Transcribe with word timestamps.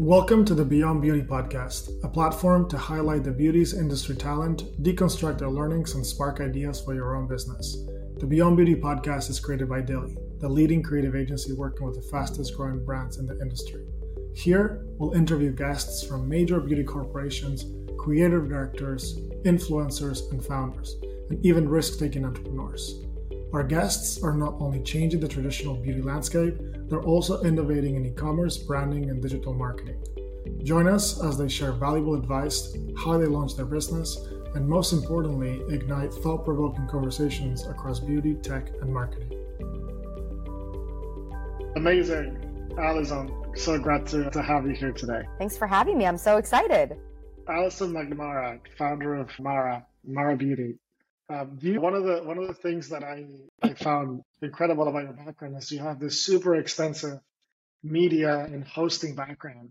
Welcome 0.00 0.44
to 0.46 0.54
the 0.54 0.64
Beyond 0.64 1.02
Beauty 1.02 1.22
podcast, 1.22 2.02
a 2.02 2.08
platform 2.08 2.68
to 2.68 2.76
highlight 2.76 3.22
the 3.22 3.30
beauty's 3.30 3.74
industry 3.74 4.16
talent, 4.16 4.82
deconstruct 4.82 5.38
their 5.38 5.48
learnings, 5.48 5.94
and 5.94 6.04
spark 6.04 6.40
ideas 6.40 6.80
for 6.80 6.94
your 6.94 7.14
own 7.14 7.28
business. 7.28 7.76
The 8.18 8.26
Beyond 8.26 8.56
Beauty 8.56 8.74
podcast 8.74 9.30
is 9.30 9.38
created 9.38 9.68
by 9.68 9.82
Dilly, 9.82 10.16
the 10.40 10.48
leading 10.48 10.82
creative 10.82 11.14
agency 11.14 11.52
working 11.52 11.86
with 11.86 11.94
the 11.94 12.10
fastest 12.10 12.56
growing 12.56 12.84
brands 12.84 13.18
in 13.18 13.26
the 13.26 13.40
industry. 13.40 13.86
Here, 14.34 14.84
we'll 14.98 15.12
interview 15.12 15.52
guests 15.52 16.04
from 16.04 16.28
major 16.28 16.58
beauty 16.58 16.82
corporations, 16.82 17.64
creative 17.96 18.48
directors, 18.48 19.16
influencers, 19.44 20.28
and 20.32 20.44
founders, 20.44 20.96
and 21.30 21.46
even 21.46 21.68
risk 21.68 22.00
taking 22.00 22.24
entrepreneurs. 22.24 23.00
Our 23.52 23.62
guests 23.62 24.20
are 24.24 24.34
not 24.34 24.56
only 24.58 24.82
changing 24.82 25.20
the 25.20 25.28
traditional 25.28 25.76
beauty 25.76 26.02
landscape, 26.02 26.58
they're 26.88 27.02
also 27.02 27.42
innovating 27.42 27.96
in 27.96 28.06
e 28.06 28.10
commerce, 28.10 28.56
branding, 28.58 29.10
and 29.10 29.22
digital 29.22 29.54
marketing. 29.54 30.02
Join 30.62 30.86
us 30.88 31.22
as 31.22 31.38
they 31.38 31.48
share 31.48 31.72
valuable 31.72 32.14
advice, 32.14 32.76
how 32.98 33.18
they 33.18 33.26
launch 33.26 33.56
their 33.56 33.66
business, 33.66 34.16
and 34.54 34.68
most 34.68 34.92
importantly, 34.92 35.62
ignite 35.74 36.12
thought 36.12 36.44
provoking 36.44 36.86
conversations 36.86 37.66
across 37.66 38.00
beauty, 38.00 38.34
tech, 38.34 38.68
and 38.80 38.92
marketing. 38.92 39.32
Amazing. 41.76 42.40
Alison, 42.78 43.30
so 43.54 43.78
glad 43.78 44.06
to, 44.08 44.30
to 44.30 44.42
have 44.42 44.66
you 44.66 44.74
here 44.74 44.92
today. 44.92 45.22
Thanks 45.38 45.56
for 45.56 45.66
having 45.66 45.96
me. 45.98 46.06
I'm 46.06 46.18
so 46.18 46.38
excited. 46.38 46.96
Alison 47.48 47.92
McNamara, 47.92 48.58
founder 48.76 49.14
of 49.14 49.28
Mara, 49.38 49.84
Mara 50.04 50.36
Beauty. 50.36 50.78
Um, 51.28 51.58
you, 51.62 51.80
one 51.80 51.94
of 51.94 52.04
the 52.04 52.22
one 52.22 52.38
of 52.38 52.46
the 52.48 52.54
things 52.54 52.90
that 52.90 53.02
I, 53.02 53.24
I 53.62 53.74
found 53.74 54.20
incredible 54.42 54.88
about 54.88 55.04
your 55.04 55.14
background 55.14 55.56
is 55.56 55.72
you 55.72 55.78
have 55.78 55.98
this 55.98 56.24
super 56.24 56.54
extensive 56.56 57.18
media 57.82 58.40
and 58.40 58.64
hosting 58.64 59.14
background. 59.14 59.70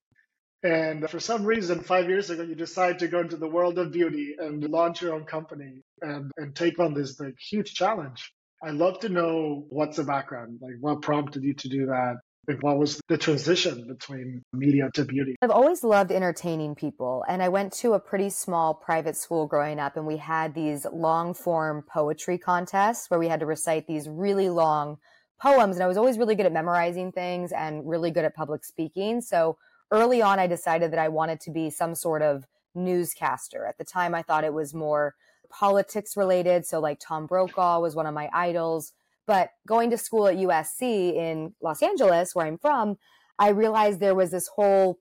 And 0.63 1.07
for 1.09 1.20
some 1.20 1.43
reason, 1.43 1.81
five 1.81 2.07
years 2.07 2.29
ago, 2.29 2.41
you 2.43 2.55
decided 2.55 2.99
to 2.99 3.07
go 3.07 3.20
into 3.20 3.35
the 3.35 3.48
world 3.49 3.77
of 3.77 3.91
beauty 3.91 4.35
and 4.40 4.63
launch 4.63 5.01
your 5.01 5.13
own 5.13 5.26
company 5.26 5.82
and, 6.01 6.32
and 6.37 6.55
take 6.55 6.79
on 6.79 6.93
this 6.93 7.20
like, 7.20 7.35
huge 7.37 7.73
challenge. 7.73 8.32
I'd 8.63 8.76
love 8.76 8.99
to 8.99 9.10
know 9.10 9.65
what's 9.70 9.98
the 9.98 10.05
background, 10.05 10.60
like 10.62 10.76
what 10.79 11.01
prompted 11.01 11.43
you 11.43 11.54
to 11.54 11.67
do 11.67 11.88
that, 11.88 12.15
what 12.62 12.77
was 12.77 12.99
the 13.08 13.18
transition 13.18 13.88
between 13.88 14.44
media 14.52 14.90
to 14.96 15.05
beauty? 15.05 15.36
I've 15.41 15.52
always 15.52 15.84
loved 15.84 16.12
entertaining 16.12 16.76
people. 16.76 17.24
And 17.27 17.41
I 17.41 17.50
went 17.50 17.74
to 17.74 17.94
a 17.94 18.00
pretty 18.00 18.30
small 18.30 18.74
private 18.74 19.16
school 19.16 19.48
growing 19.48 19.80
up, 19.80 19.96
and 19.96 20.05
we 20.05 20.18
had 20.18 20.54
these 20.54 20.85
long 20.91 21.34
form 21.34 21.84
poetry 21.88 22.38
contests 22.38 23.10
where 23.10 23.20
we 23.20 23.27
had 23.30 23.40
to 23.40 23.46
recite 23.46 23.88
these 23.88 24.10
really 24.10 24.50
long 24.50 24.98
poems. 25.41 25.77
And 25.77 25.84
I 25.84 25.88
was 25.88 25.98
always 25.98 26.18
really 26.18 26.35
good 26.35 26.46
at 26.46 26.54
memorizing 26.54 27.12
things 27.12 27.52
and 27.52 27.88
really 27.88 28.12
good 28.12 28.26
at 28.26 28.35
public 28.35 28.66
speaking. 28.66 29.22
So 29.22 29.57
early 29.91 30.22
on, 30.22 30.40
I 30.40 30.48
decided 30.48 30.91
that 30.91 31.00
I 31.00 31.10
wanted 31.10 31.40
to 31.41 31.52
be 31.52 31.70
some 31.70 31.96
sort 31.96 32.22
of 32.22 32.46
newscaster. 32.76 33.66
At 33.66 33.78
the 33.78 33.85
time, 33.85 34.16
I 34.16 34.22
thought 34.22 34.44
it 34.44 34.54
was 34.54 34.74
more 34.74 35.16
politics 35.50 36.18
related. 36.18 36.66
So, 36.66 36.80
like 36.80 37.00
Tom 37.00 37.28
Brokaw 37.28 37.80
was 37.80 37.96
one 37.96 38.07
of 38.07 38.13
my 38.13 38.30
idols. 38.34 38.91
But 39.26 39.52
going 39.68 39.90
to 39.91 39.98
school 39.98 40.27
at 40.27 40.35
USC 40.35 41.16
in 41.16 41.54
Los 41.62 41.82
Angeles, 41.82 42.35
where 42.35 42.46
I'm 42.46 42.57
from, 42.57 42.98
I 43.40 43.49
realized 43.49 43.99
there 43.99 44.16
was 44.16 44.32
this 44.32 44.49
whole 44.55 44.99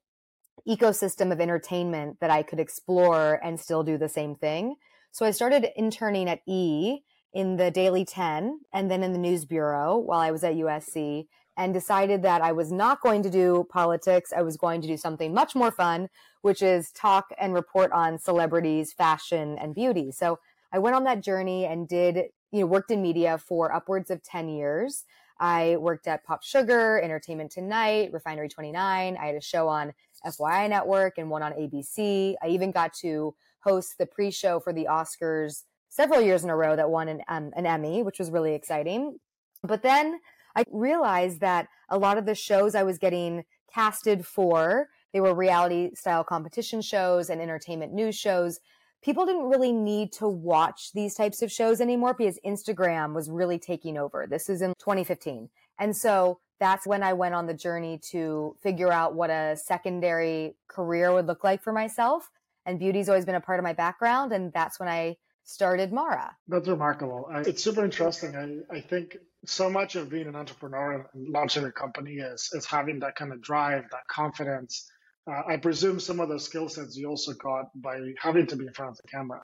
ecosystem 0.68 1.32
of 1.32 1.40
entertainment 1.40 2.18
that 2.20 2.30
I 2.30 2.42
could 2.42 2.60
explore 2.60 3.40
and 3.42 3.58
still 3.58 3.82
do 3.82 3.98
the 3.98 4.08
same 4.08 4.34
thing. 4.34 4.76
So 5.10 5.26
I 5.26 5.30
started 5.30 5.68
interning 5.76 6.28
at 6.28 6.40
E 6.46 7.00
in 7.32 7.56
the 7.56 7.70
Daily 7.70 8.04
10 8.04 8.60
and 8.72 8.90
then 8.90 9.02
in 9.02 9.12
the 9.12 9.18
News 9.18 9.44
Bureau 9.44 9.98
while 9.98 10.20
I 10.20 10.30
was 10.30 10.44
at 10.44 10.54
USC 10.54 11.26
and 11.56 11.74
decided 11.74 12.22
that 12.22 12.40
I 12.40 12.52
was 12.52 12.72
not 12.72 13.02
going 13.02 13.22
to 13.22 13.30
do 13.30 13.66
politics. 13.70 14.32
I 14.34 14.42
was 14.42 14.56
going 14.56 14.80
to 14.82 14.88
do 14.88 14.96
something 14.96 15.34
much 15.34 15.54
more 15.54 15.70
fun, 15.70 16.08
which 16.40 16.62
is 16.62 16.90
talk 16.92 17.26
and 17.38 17.52
report 17.52 17.92
on 17.92 18.18
celebrities, 18.18 18.92
fashion, 18.92 19.58
and 19.58 19.74
beauty. 19.74 20.12
So 20.12 20.38
I 20.72 20.78
went 20.78 20.96
on 20.96 21.04
that 21.04 21.22
journey 21.22 21.66
and 21.66 21.86
did 21.86 22.28
you 22.52 22.60
know, 22.60 22.66
worked 22.66 22.90
in 22.90 23.02
media 23.02 23.38
for 23.38 23.74
upwards 23.74 24.10
of 24.10 24.22
10 24.22 24.48
years. 24.48 25.04
I 25.40 25.76
worked 25.76 26.06
at 26.06 26.24
Pop 26.24 26.44
Sugar, 26.44 27.00
Entertainment 27.00 27.50
Tonight, 27.50 28.12
Refinery 28.12 28.48
29. 28.48 29.16
I 29.16 29.26
had 29.26 29.34
a 29.34 29.40
show 29.40 29.66
on 29.66 29.92
FYI 30.24 30.68
Network 30.68 31.18
and 31.18 31.30
one 31.30 31.42
on 31.42 31.52
ABC. 31.52 32.34
I 32.42 32.48
even 32.48 32.70
got 32.70 32.92
to 33.00 33.34
host 33.60 33.96
the 33.98 34.06
pre 34.06 34.30
show 34.30 34.60
for 34.60 34.72
the 34.72 34.86
Oscars 34.88 35.64
several 35.88 36.20
years 36.20 36.44
in 36.44 36.50
a 36.50 36.56
row 36.56 36.76
that 36.76 36.90
won 36.90 37.08
an, 37.08 37.22
um, 37.28 37.50
an 37.56 37.66
Emmy, 37.66 38.02
which 38.02 38.18
was 38.18 38.30
really 38.30 38.54
exciting. 38.54 39.18
But 39.62 39.82
then 39.82 40.20
I 40.54 40.64
realized 40.70 41.40
that 41.40 41.68
a 41.88 41.98
lot 41.98 42.18
of 42.18 42.26
the 42.26 42.34
shows 42.34 42.74
I 42.74 42.82
was 42.82 42.98
getting 42.98 43.44
casted 43.72 44.26
for, 44.26 44.88
they 45.12 45.20
were 45.20 45.34
reality 45.34 45.94
style 45.94 46.24
competition 46.24 46.82
shows 46.82 47.30
and 47.30 47.40
entertainment 47.40 47.92
news 47.92 48.16
shows 48.16 48.60
people 49.02 49.26
didn't 49.26 49.48
really 49.48 49.72
need 49.72 50.12
to 50.12 50.28
watch 50.28 50.92
these 50.92 51.14
types 51.14 51.42
of 51.42 51.50
shows 51.50 51.80
anymore 51.80 52.14
because 52.14 52.38
Instagram 52.46 53.14
was 53.14 53.28
really 53.28 53.58
taking 53.58 53.98
over. 53.98 54.26
This 54.28 54.48
is 54.48 54.62
in 54.62 54.74
2015. 54.78 55.48
And 55.78 55.96
so 55.96 56.38
that's 56.60 56.86
when 56.86 57.02
I 57.02 57.12
went 57.12 57.34
on 57.34 57.46
the 57.46 57.54
journey 57.54 57.98
to 58.10 58.56
figure 58.62 58.92
out 58.92 59.14
what 59.14 59.30
a 59.30 59.56
secondary 59.56 60.56
career 60.68 61.12
would 61.12 61.26
look 61.26 61.42
like 61.42 61.62
for 61.62 61.72
myself. 61.72 62.30
And 62.64 62.78
beauty's 62.78 63.08
always 63.08 63.24
been 63.24 63.34
a 63.34 63.40
part 63.40 63.58
of 63.58 63.64
my 63.64 63.72
background. 63.72 64.32
And 64.32 64.52
that's 64.52 64.78
when 64.78 64.88
I 64.88 65.16
started 65.42 65.92
Mara. 65.92 66.36
That's 66.46 66.68
remarkable. 66.68 67.26
It's 67.34 67.64
super 67.64 67.84
interesting. 67.84 68.64
I, 68.70 68.76
I 68.76 68.80
think 68.80 69.16
so 69.44 69.68
much 69.68 69.96
of 69.96 70.08
being 70.08 70.28
an 70.28 70.36
entrepreneur 70.36 71.04
and 71.12 71.28
launching 71.28 71.64
a 71.64 71.72
company 71.72 72.14
is, 72.14 72.50
is 72.52 72.64
having 72.64 73.00
that 73.00 73.16
kind 73.16 73.32
of 73.32 73.40
drive, 73.40 73.84
that 73.90 74.06
confidence, 74.06 74.88
uh, 75.30 75.42
I 75.48 75.56
presume 75.56 76.00
some 76.00 76.20
of 76.20 76.28
the 76.28 76.38
skill 76.38 76.68
sets 76.68 76.96
you 76.96 77.08
also 77.08 77.32
got 77.34 77.66
by 77.74 77.98
having 78.20 78.46
to 78.48 78.56
be 78.56 78.66
in 78.66 78.72
front 78.72 78.92
of 78.92 78.96
the 78.96 79.08
camera. 79.08 79.42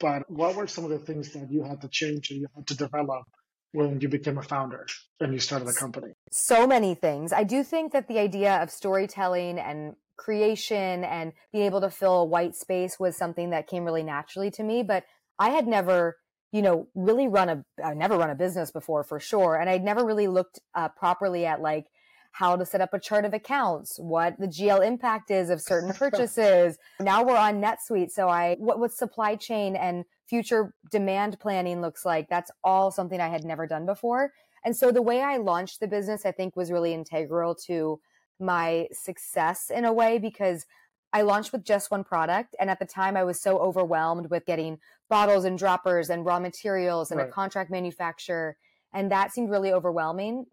But 0.00 0.28
what 0.28 0.56
were 0.56 0.66
some 0.66 0.84
of 0.84 0.90
the 0.90 0.98
things 0.98 1.32
that 1.32 1.50
you 1.50 1.62
had 1.62 1.80
to 1.82 1.88
change 1.88 2.30
or 2.30 2.34
you 2.34 2.46
had 2.56 2.66
to 2.68 2.76
develop 2.76 3.24
when 3.72 4.00
you 4.00 4.08
became 4.08 4.36
a 4.36 4.42
founder 4.42 4.86
and 5.20 5.32
you 5.32 5.38
started 5.38 5.68
a 5.68 5.72
company? 5.72 6.12
So 6.32 6.66
many 6.66 6.94
things. 6.94 7.32
I 7.32 7.44
do 7.44 7.62
think 7.62 7.92
that 7.92 8.08
the 8.08 8.18
idea 8.18 8.60
of 8.62 8.70
storytelling 8.70 9.58
and 9.58 9.94
creation 10.16 11.04
and 11.04 11.32
being 11.52 11.64
able 11.64 11.80
to 11.80 11.90
fill 11.90 12.22
a 12.22 12.24
white 12.24 12.54
space 12.56 12.98
was 12.98 13.16
something 13.16 13.50
that 13.50 13.68
came 13.68 13.84
really 13.84 14.02
naturally 14.02 14.50
to 14.52 14.62
me. 14.62 14.82
But 14.82 15.04
I 15.38 15.50
had 15.50 15.68
never, 15.68 16.16
you 16.50 16.62
know, 16.62 16.88
really 16.94 17.28
run 17.28 17.48
a, 17.48 17.64
I 17.82 17.94
never 17.94 18.16
run 18.16 18.30
a 18.30 18.34
business 18.34 18.72
before 18.72 19.04
for 19.04 19.20
sure. 19.20 19.54
And 19.54 19.70
I'd 19.70 19.84
never 19.84 20.04
really 20.04 20.26
looked 20.26 20.58
uh, 20.74 20.88
properly 20.88 21.46
at 21.46 21.60
like, 21.60 21.86
how 22.32 22.56
to 22.56 22.64
set 22.64 22.80
up 22.80 22.94
a 22.94 22.98
chart 22.98 23.24
of 23.24 23.34
accounts, 23.34 23.98
what 23.98 24.38
the 24.38 24.46
GL 24.46 24.84
impact 24.84 25.30
is 25.30 25.50
of 25.50 25.60
certain 25.60 25.92
purchases. 25.94 26.78
now 26.98 27.22
we're 27.22 27.36
on 27.36 27.60
NetSuite. 27.62 28.10
So 28.10 28.28
I, 28.28 28.56
what, 28.58 28.78
what 28.78 28.92
supply 28.92 29.36
chain 29.36 29.76
and 29.76 30.04
future 30.26 30.74
demand 30.90 31.38
planning 31.40 31.82
looks 31.82 32.06
like. 32.06 32.28
That's 32.30 32.50
all 32.64 32.90
something 32.90 33.20
I 33.20 33.28
had 33.28 33.44
never 33.44 33.66
done 33.66 33.84
before. 33.84 34.32
And 34.64 34.74
so 34.74 34.90
the 34.90 35.02
way 35.02 35.20
I 35.20 35.36
launched 35.36 35.80
the 35.80 35.88
business, 35.88 36.24
I 36.24 36.32
think 36.32 36.56
was 36.56 36.72
really 36.72 36.94
integral 36.94 37.54
to 37.66 38.00
my 38.40 38.88
success 38.92 39.70
in 39.70 39.84
a 39.84 39.92
way 39.92 40.18
because 40.18 40.64
I 41.12 41.22
launched 41.22 41.52
with 41.52 41.64
just 41.64 41.90
one 41.90 42.02
product. 42.02 42.56
And 42.58 42.70
at 42.70 42.78
the 42.78 42.86
time, 42.86 43.14
I 43.16 43.24
was 43.24 43.40
so 43.40 43.58
overwhelmed 43.58 44.30
with 44.30 44.46
getting 44.46 44.78
bottles 45.10 45.44
and 45.44 45.58
droppers 45.58 46.08
and 46.08 46.24
raw 46.24 46.38
materials 46.38 47.10
and 47.10 47.18
right. 47.18 47.28
a 47.28 47.30
contract 47.32 47.70
manufacturer. 47.70 48.56
And 48.94 49.10
that 49.12 49.32
seemed 49.32 49.50
really 49.50 49.72
overwhelming 49.72 50.46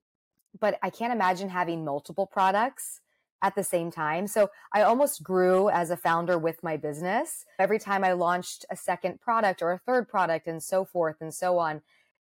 but 0.60 0.80
I 0.82 0.90
can't 0.90 1.14
imagine 1.14 1.50
having 1.50 1.84
multiple 1.84 2.26
products 2.26 3.02
at 3.42 3.56
the 3.56 3.64
same 3.64 3.92
time. 3.92 4.28
So 4.28 4.50
I 4.74 4.82
almost 4.82 5.24
grew 5.24 5.70
as 5.70 5.90
a 5.90 5.98
founder 5.98 6.38
with 6.38 6.62
my 6.64 6.78
business. 6.78 7.46
Every 7.58 7.80
time 7.80 8.04
I 8.04 8.14
launched 8.14 8.66
a 8.70 8.76
second 8.76 9.22
product 9.22 9.62
or 9.62 9.72
a 9.72 9.80
third 9.80 10.10
product 10.10 10.48
and 10.48 10.62
so 10.62 10.84
forth 10.84 11.18
and 11.22 11.34
so 11.34 11.58
on, 11.58 11.82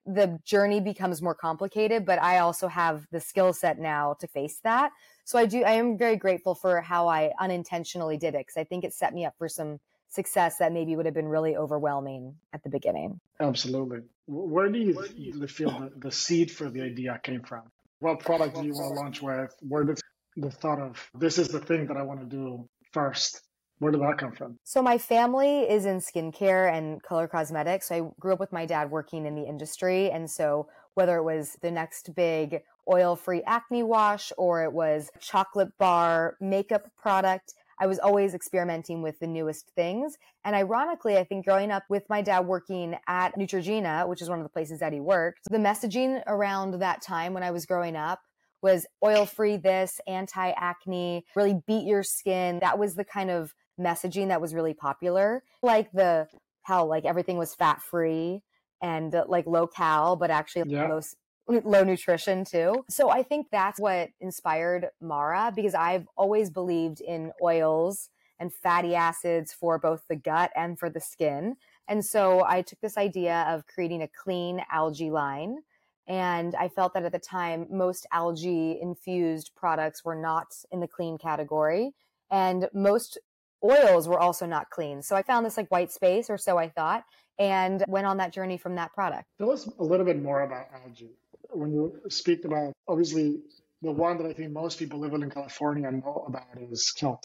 the 0.06 0.38
journey 0.44 0.80
becomes 0.80 1.22
more 1.22 1.34
complicated, 1.34 2.04
but 2.04 2.20
I 2.20 2.38
also 2.38 2.68
have 2.68 3.06
the 3.10 3.20
skill 3.20 3.52
set 3.52 3.78
now 3.78 4.14
to 4.20 4.26
face 4.26 4.58
that. 4.64 4.92
So 5.24 5.38
I 5.38 5.46
do, 5.46 5.62
I 5.62 5.72
am 5.72 5.96
very 5.96 6.16
grateful 6.16 6.54
for 6.54 6.82
how 6.82 7.08
I 7.08 7.32
unintentionally 7.40 8.18
did 8.18 8.34
it 8.34 8.40
because 8.46 8.58
I 8.58 8.64
think 8.64 8.84
it 8.84 8.92
set 8.92 9.14
me 9.14 9.24
up 9.24 9.34
for 9.38 9.48
some 9.48 9.80
success 10.08 10.58
that 10.58 10.72
maybe 10.72 10.94
would 10.94 11.06
have 11.06 11.14
been 11.14 11.28
really 11.28 11.56
overwhelming 11.56 12.34
at 12.52 12.62
the 12.62 12.68
beginning. 12.68 13.20
Absolutely. 13.40 14.00
Where 14.26 14.68
do 14.68 14.78
you 14.78 15.46
feel 15.46 15.70
the, 15.70 15.92
the 15.96 16.12
seed 16.12 16.50
for 16.50 16.68
the 16.68 16.82
idea 16.82 17.18
came 17.22 17.42
from? 17.42 17.62
What 18.00 18.20
product 18.20 18.56
do 18.56 18.64
you 18.64 18.72
want 18.72 18.94
to 18.94 19.00
launch 19.00 19.22
with? 19.22 19.54
Where 19.60 19.84
did 19.84 19.98
the 20.36 20.50
thought 20.50 20.80
of 20.80 21.10
this 21.14 21.38
is 21.38 21.48
the 21.48 21.60
thing 21.60 21.86
that 21.86 21.96
I 21.96 22.02
want 22.02 22.20
to 22.20 22.26
do 22.26 22.68
first? 22.92 23.40
Where 23.78 23.90
did 23.90 24.00
that 24.02 24.18
come 24.18 24.32
from? 24.32 24.58
So 24.64 24.82
my 24.82 24.98
family 24.98 25.62
is 25.62 25.84
in 25.84 25.98
skincare 25.98 26.72
and 26.72 27.02
color 27.02 27.26
cosmetics. 27.26 27.88
So 27.88 27.94
I 27.94 28.20
grew 28.20 28.32
up 28.32 28.40
with 28.40 28.52
my 28.52 28.66
dad 28.66 28.90
working 28.90 29.26
in 29.26 29.34
the 29.34 29.42
industry. 29.42 30.10
And 30.10 30.30
so 30.30 30.68
whether 30.94 31.16
it 31.16 31.24
was 31.24 31.56
the 31.60 31.70
next 31.70 32.14
big 32.14 32.62
oil-free 32.90 33.42
acne 33.46 33.82
wash 33.82 34.32
or 34.38 34.62
it 34.62 34.72
was 34.72 35.10
chocolate 35.20 35.76
bar 35.78 36.36
makeup 36.40 36.90
product, 36.96 37.54
I 37.84 37.86
was 37.86 37.98
always 37.98 38.32
experimenting 38.32 39.02
with 39.02 39.18
the 39.18 39.26
newest 39.26 39.70
things. 39.76 40.16
And 40.42 40.56
ironically, 40.56 41.18
I 41.18 41.24
think 41.24 41.44
growing 41.44 41.70
up 41.70 41.82
with 41.90 42.04
my 42.08 42.22
dad 42.22 42.46
working 42.46 42.96
at 43.06 43.36
Neutrogena, 43.36 44.08
which 44.08 44.22
is 44.22 44.30
one 44.30 44.38
of 44.38 44.42
the 44.42 44.48
places 44.48 44.80
that 44.80 44.94
he 44.94 45.00
worked, 45.00 45.40
the 45.50 45.58
messaging 45.58 46.22
around 46.26 46.80
that 46.80 47.02
time 47.02 47.34
when 47.34 47.42
I 47.42 47.50
was 47.50 47.66
growing 47.66 47.94
up 47.94 48.20
was 48.62 48.86
oil 49.04 49.26
free 49.26 49.58
this, 49.58 50.00
anti 50.06 50.52
acne, 50.56 51.26
really 51.36 51.60
beat 51.66 51.86
your 51.86 52.02
skin. 52.02 52.58
That 52.60 52.78
was 52.78 52.94
the 52.94 53.04
kind 53.04 53.30
of 53.30 53.52
messaging 53.78 54.28
that 54.28 54.40
was 54.40 54.54
really 54.54 54.72
popular. 54.72 55.42
Like 55.62 55.92
the 55.92 56.28
how 56.62 56.86
like 56.86 57.04
everything 57.04 57.36
was 57.36 57.54
fat 57.54 57.82
free 57.82 58.40
and 58.82 59.14
uh, 59.14 59.26
like 59.28 59.46
low 59.46 59.66
cal, 59.66 60.16
but 60.16 60.30
actually 60.30 60.70
yeah. 60.72 60.88
low 60.88 61.02
low 61.46 61.84
nutrition 61.84 62.44
too. 62.44 62.84
So 62.88 63.10
I 63.10 63.22
think 63.22 63.48
that's 63.50 63.78
what 63.78 64.10
inspired 64.20 64.88
Mara 65.00 65.52
because 65.54 65.74
I've 65.74 66.06
always 66.16 66.50
believed 66.50 67.00
in 67.00 67.32
oils 67.42 68.08
and 68.38 68.52
fatty 68.52 68.94
acids 68.94 69.52
for 69.52 69.78
both 69.78 70.02
the 70.08 70.16
gut 70.16 70.50
and 70.56 70.78
for 70.78 70.90
the 70.90 71.00
skin. 71.00 71.56
And 71.88 72.04
so 72.04 72.44
I 72.44 72.62
took 72.62 72.80
this 72.80 72.96
idea 72.96 73.44
of 73.48 73.66
creating 73.66 74.02
a 74.02 74.08
clean 74.08 74.62
algae 74.72 75.10
line. 75.10 75.58
And 76.06 76.54
I 76.56 76.68
felt 76.68 76.92
that 76.94 77.04
at 77.04 77.12
the 77.12 77.18
time, 77.18 77.66
most 77.70 78.06
algae 78.12 78.78
infused 78.80 79.52
products 79.54 80.04
were 80.04 80.14
not 80.14 80.48
in 80.70 80.80
the 80.80 80.88
clean 80.88 81.16
category. 81.16 81.94
And 82.30 82.68
most 82.74 83.18
oils 83.62 84.06
were 84.08 84.18
also 84.18 84.44
not 84.44 84.68
clean. 84.70 85.00
So 85.02 85.16
I 85.16 85.22
found 85.22 85.46
this 85.46 85.56
like 85.56 85.70
white 85.70 85.90
space, 85.90 86.28
or 86.28 86.36
so 86.36 86.58
I 86.58 86.68
thought, 86.68 87.04
and 87.38 87.82
went 87.88 88.06
on 88.06 88.18
that 88.18 88.32
journey 88.32 88.58
from 88.58 88.74
that 88.74 88.92
product. 88.92 89.24
Tell 89.38 89.50
us 89.50 89.66
a 89.78 89.84
little 89.84 90.04
bit 90.04 90.22
more 90.22 90.42
about 90.42 90.66
algae. 90.84 91.16
When 91.54 91.72
you 91.72 92.00
speak 92.08 92.44
about, 92.44 92.72
obviously, 92.88 93.40
the 93.82 93.92
one 93.92 94.18
that 94.18 94.26
I 94.26 94.32
think 94.32 94.52
most 94.52 94.78
people 94.78 95.00
living 95.00 95.22
in 95.22 95.30
California 95.30 95.90
know 95.90 96.24
about 96.26 96.60
is 96.70 96.90
kelp. 96.90 97.20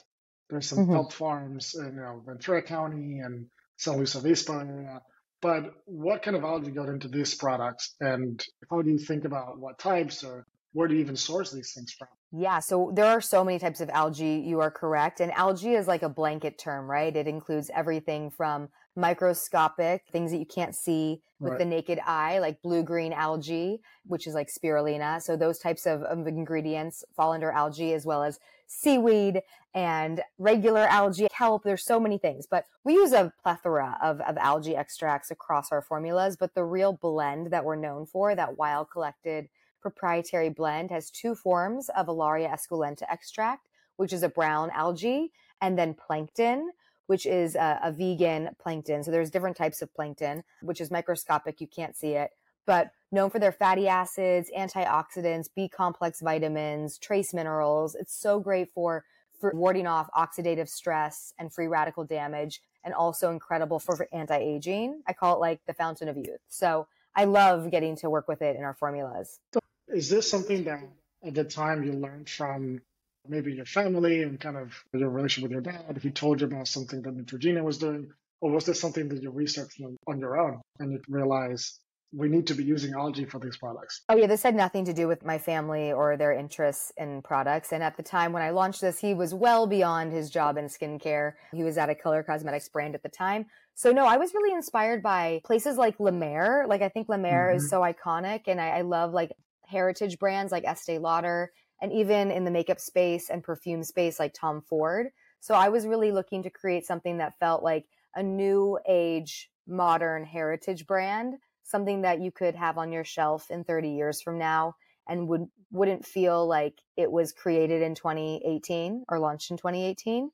There's 0.50 0.68
some 0.68 0.80
mm-hmm. 0.80 0.94
kelp 0.94 1.14
farms 1.14 1.76
in 1.76 1.86
you 1.86 2.02
know, 2.02 2.22
Ventura 2.26 2.64
County 2.64 3.20
and 3.20 3.48
San 3.78 3.98
Luis 3.98 4.16
Obispo 4.16 4.60
area. 4.60 5.02
But 5.42 5.74
what 5.86 6.22
kind 6.22 6.36
of 6.36 6.44
algae 6.44 6.72
got 6.72 6.90
into 6.90 7.08
these 7.08 7.34
products, 7.34 7.96
and 8.02 8.44
how 8.70 8.82
do 8.82 8.90
you 8.90 8.98
think 8.98 9.24
about 9.24 9.58
what 9.58 9.80
types, 9.80 10.24
or 10.24 10.46
where 10.74 10.88
do 10.88 10.96
you 10.96 11.00
even 11.00 11.16
source 11.16 11.52
these 11.52 11.72
things 11.74 11.94
from? 11.94 12.10
Yeah, 12.32 12.60
so 12.60 12.92
there 12.94 13.06
are 13.06 13.22
so 13.22 13.44
many 13.44 13.58
types 13.58 13.80
of 13.80 13.90
algae. 13.90 14.44
You 14.46 14.60
are 14.60 14.70
correct. 14.70 15.22
And 15.22 15.32
algae 15.32 15.74
is 15.74 15.88
like 15.88 16.04
a 16.04 16.10
blanket 16.10 16.60
term, 16.60 16.90
right? 16.90 17.16
It 17.16 17.28
includes 17.28 17.72
everything 17.74 18.32
from 18.32 18.70
microscopic 18.96 20.04
things 20.12 20.32
that 20.32 20.38
you 20.38 20.46
can't 20.46 20.76
see 20.76 21.22
with 21.40 21.52
right. 21.52 21.60
the 21.60 21.66
naked 21.66 22.00
eye, 22.06 22.40
like 22.40 22.62
blue 22.62 22.84
green 22.84 23.14
algae, 23.14 23.80
which 24.06 24.28
is 24.28 24.34
like 24.34 24.50
spirulina. 24.50 25.22
So 25.22 25.38
those 25.38 25.58
types 25.58 25.86
of, 25.86 26.04
of 26.04 26.28
ingredients 26.28 27.06
fall 27.16 27.32
under 27.32 27.52
algae 27.52 27.94
as 27.94 28.06
well 28.06 28.24
as 28.24 28.40
seaweed 28.68 29.42
and 29.74 30.22
regular 30.38 30.82
algae, 30.82 31.28
kelp. 31.32 31.64
There's 31.64 31.86
so 31.86 32.00
many 32.00 32.18
things, 32.18 32.46
but 32.50 32.66
we 32.84 32.94
use 32.94 33.14
a 33.14 33.32
plethora 33.42 33.98
of, 34.02 34.20
of 34.22 34.38
algae 34.38 34.76
extracts 34.76 35.32
across 35.32 35.72
our 35.72 35.82
formulas. 35.82 36.36
But 36.38 36.56
the 36.56 36.66
real 36.66 36.94
blend 36.94 37.52
that 37.52 37.64
we're 37.64 37.76
known 37.76 38.06
for, 38.06 38.36
that 38.36 38.58
wild 38.58 38.90
collected 38.92 39.48
proprietary 39.82 40.50
blend, 40.50 40.92
has 40.92 41.10
two 41.10 41.36
forms 41.36 41.90
of 41.90 42.08
Alaria 42.08 42.52
esculenta 42.52 43.04
extract, 43.10 43.70
which 43.96 44.12
is 44.12 44.24
a 44.24 44.30
brown 44.30 44.72
algae, 44.72 45.32
and 45.62 45.78
then 45.78 45.94
plankton, 45.94 46.72
which 47.10 47.26
is 47.26 47.56
a, 47.56 47.80
a, 47.86 47.92
vegan 47.92 48.50
plankton. 48.62 49.04
So 49.04 49.10
there's 49.10 49.32
different 49.32 49.58
types 49.58 49.82
of 49.82 49.92
plankton, 49.92 50.44
which 50.62 50.80
is 50.80 50.92
microscopic. 50.92 51.60
You 51.60 51.66
can't 51.66 51.98
see 51.98 52.14
it, 52.14 52.30
but 52.68 52.92
known 53.12 53.32
for 53.32 53.40
their 53.40 53.52
fatty 53.52 53.88
acids, 53.88 54.52
antioxidants, 54.56 55.48
B 55.56 55.68
complex 55.68 56.22
vitamins, 56.22 57.00
trace 57.00 57.34
minerals. 57.34 57.96
It's 57.96 58.14
so 58.14 58.40
great 58.40 58.70
for, 58.70 59.06
for 59.40 59.52
warding 59.56 59.88
off 59.88 60.08
oxidative 60.16 60.70
stress 60.70 61.34
and 61.40 61.52
free 61.52 61.66
radical 61.66 62.04
damage 62.04 62.62
and 62.84 62.94
also 62.94 63.32
incredible 63.32 63.80
for, 63.80 63.96
for 63.96 64.08
anti-aging. 64.14 65.02
I 65.08 65.14
call 65.14 65.36
it 65.36 65.40
like 65.40 65.62
the 65.66 65.74
fountain 65.74 66.10
of 66.10 66.16
youth. 66.16 66.42
So 66.48 66.88
I 67.16 67.26
love 67.26 67.72
getting 67.72 67.96
to 67.98 68.10
work 68.12 68.28
with 68.28 68.44
it 68.44 68.56
in 68.56 68.64
our 68.64 68.76
formulas. 68.76 69.40
Is 69.88 70.12
this 70.12 70.30
something 70.30 70.64
that 70.66 70.84
at 71.26 71.34
the 71.34 71.44
time 71.44 71.84
you 71.84 71.94
learned 71.94 72.30
from 72.30 72.82
maybe 73.30 73.54
your 73.54 73.66
family 73.66 74.24
and 74.24 74.40
kind 74.40 74.58
of 74.58 74.74
your 74.94 75.10
relationship 75.10 75.44
with 75.44 75.52
your 75.52 75.62
dad, 75.62 75.96
if 75.96 76.04
he 76.04 76.10
told 76.10 76.42
you 76.42 76.48
about 76.48 76.68
something 76.68 77.02
that 77.04 77.16
Neutrogena 77.16 77.64
was 77.64 77.78
doing, 77.78 78.12
or 78.42 78.52
was 78.52 78.66
this 78.66 78.80
something 78.80 79.08
that 79.10 79.22
you 79.22 79.32
researched 79.32 79.82
on 80.08 80.20
your 80.20 80.40
own 80.40 80.62
and 80.80 80.92
you 80.92 81.02
realize 81.08 81.80
we 82.12 82.28
need 82.28 82.48
to 82.48 82.56
be 82.56 82.64
using 82.64 82.94
algae 82.94 83.26
for 83.26 83.40
these 83.40 83.58
products? 83.58 84.02
Oh, 84.10 84.16
yeah, 84.16 84.28
this 84.28 84.42
had 84.42 84.56
nothing 84.56 84.86
to 84.86 84.94
do 84.94 85.08
with 85.08 85.24
my 85.24 85.38
family 85.38 85.92
or 85.92 86.18
their 86.18 86.34
interests 86.34 86.92
in 86.98 87.22
products. 87.22 87.72
And 87.72 87.84
at 87.84 87.98
the 87.98 88.04
time 88.04 88.34
when 88.34 88.42
I 88.42 88.50
launched 88.50 88.82
this, 88.82 89.00
he 89.00 89.14
was 89.14 89.34
well 89.34 89.68
beyond 89.68 90.12
his 90.12 90.30
job 90.30 90.58
in 90.58 90.66
skincare. 90.66 91.34
He 91.54 91.64
was 91.64 91.78
at 91.78 91.90
a 91.90 91.96
color 91.96 92.24
cosmetics 92.24 92.70
brand 92.70 92.96
at 92.96 93.04
the 93.04 93.10
time. 93.10 93.46
So, 93.76 93.92
no, 93.92 94.06
I 94.06 94.18
was 94.18 94.34
really 94.34 94.54
inspired 94.54 95.04
by 95.04 95.42
places 95.46 95.78
like 95.78 96.00
La 96.00 96.12
Mer. 96.12 96.66
Like, 96.68 96.82
I 96.82 96.90
think 96.90 97.10
La 97.10 97.18
Mer 97.18 97.50
mm-hmm. 97.50 97.58
is 97.58 97.70
so 97.70 97.82
iconic, 97.82 98.42
and 98.48 98.60
I, 98.60 98.70
I 98.70 98.82
love 98.82 99.14
like 99.14 99.32
heritage 99.68 100.18
brands 100.18 100.52
like 100.52 100.66
Estee 100.66 100.98
Lauder 100.98 101.52
and 101.82 101.92
even 101.92 102.32
in 102.32 102.44
the 102.44 102.52
makeup 102.52 102.80
space 102.80 103.30
and 103.30 103.44
perfume 103.44 103.84
space 103.84 104.20
like 104.20 104.34
Tom 104.34 104.62
Ford. 104.62 105.08
So 105.40 105.54
I 105.54 105.70
was 105.70 105.88
really 105.88 106.12
looking 106.12 106.44
to 106.44 106.50
create 106.50 106.86
something 106.86 107.18
that 107.18 107.40
felt 107.40 107.64
like 107.64 107.86
a 108.16 108.24
new 108.24 108.78
age, 108.88 109.50
modern 109.68 110.26
heritage 110.26 110.86
brand, 110.86 111.36
something 111.64 112.02
that 112.02 112.22
you 112.22 112.32
could 112.32 112.56
have 112.56 112.78
on 112.78 112.92
your 112.92 113.04
shelf 113.04 113.50
in 113.50 113.64
30 113.64 113.90
years 113.90 114.22
from 114.22 114.38
now 114.38 114.76
and 115.08 115.28
would 115.28 115.48
wouldn't 115.72 116.06
feel 116.06 116.48
like 116.48 116.80
it 116.98 117.12
was 117.12 117.32
created 117.32 117.82
in 117.82 117.94
2018 117.94 119.06
or 119.08 119.20
launched 119.20 119.52
in 119.52 119.58
2018. 119.58 120.32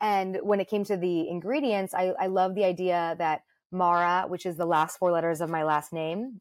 And 0.00 0.38
when 0.42 0.58
it 0.58 0.68
came 0.68 0.84
to 0.84 0.96
the 0.96 1.28
ingredients, 1.28 1.94
I, 1.94 2.12
I 2.18 2.26
love 2.26 2.56
the 2.56 2.64
idea 2.64 3.14
that 3.18 3.42
Mara, 3.70 4.24
which 4.26 4.44
is 4.44 4.56
the 4.56 4.66
last 4.66 4.98
four 4.98 5.12
letters 5.12 5.40
of 5.40 5.48
my 5.48 5.62
last 5.62 5.92
name, 5.92 6.40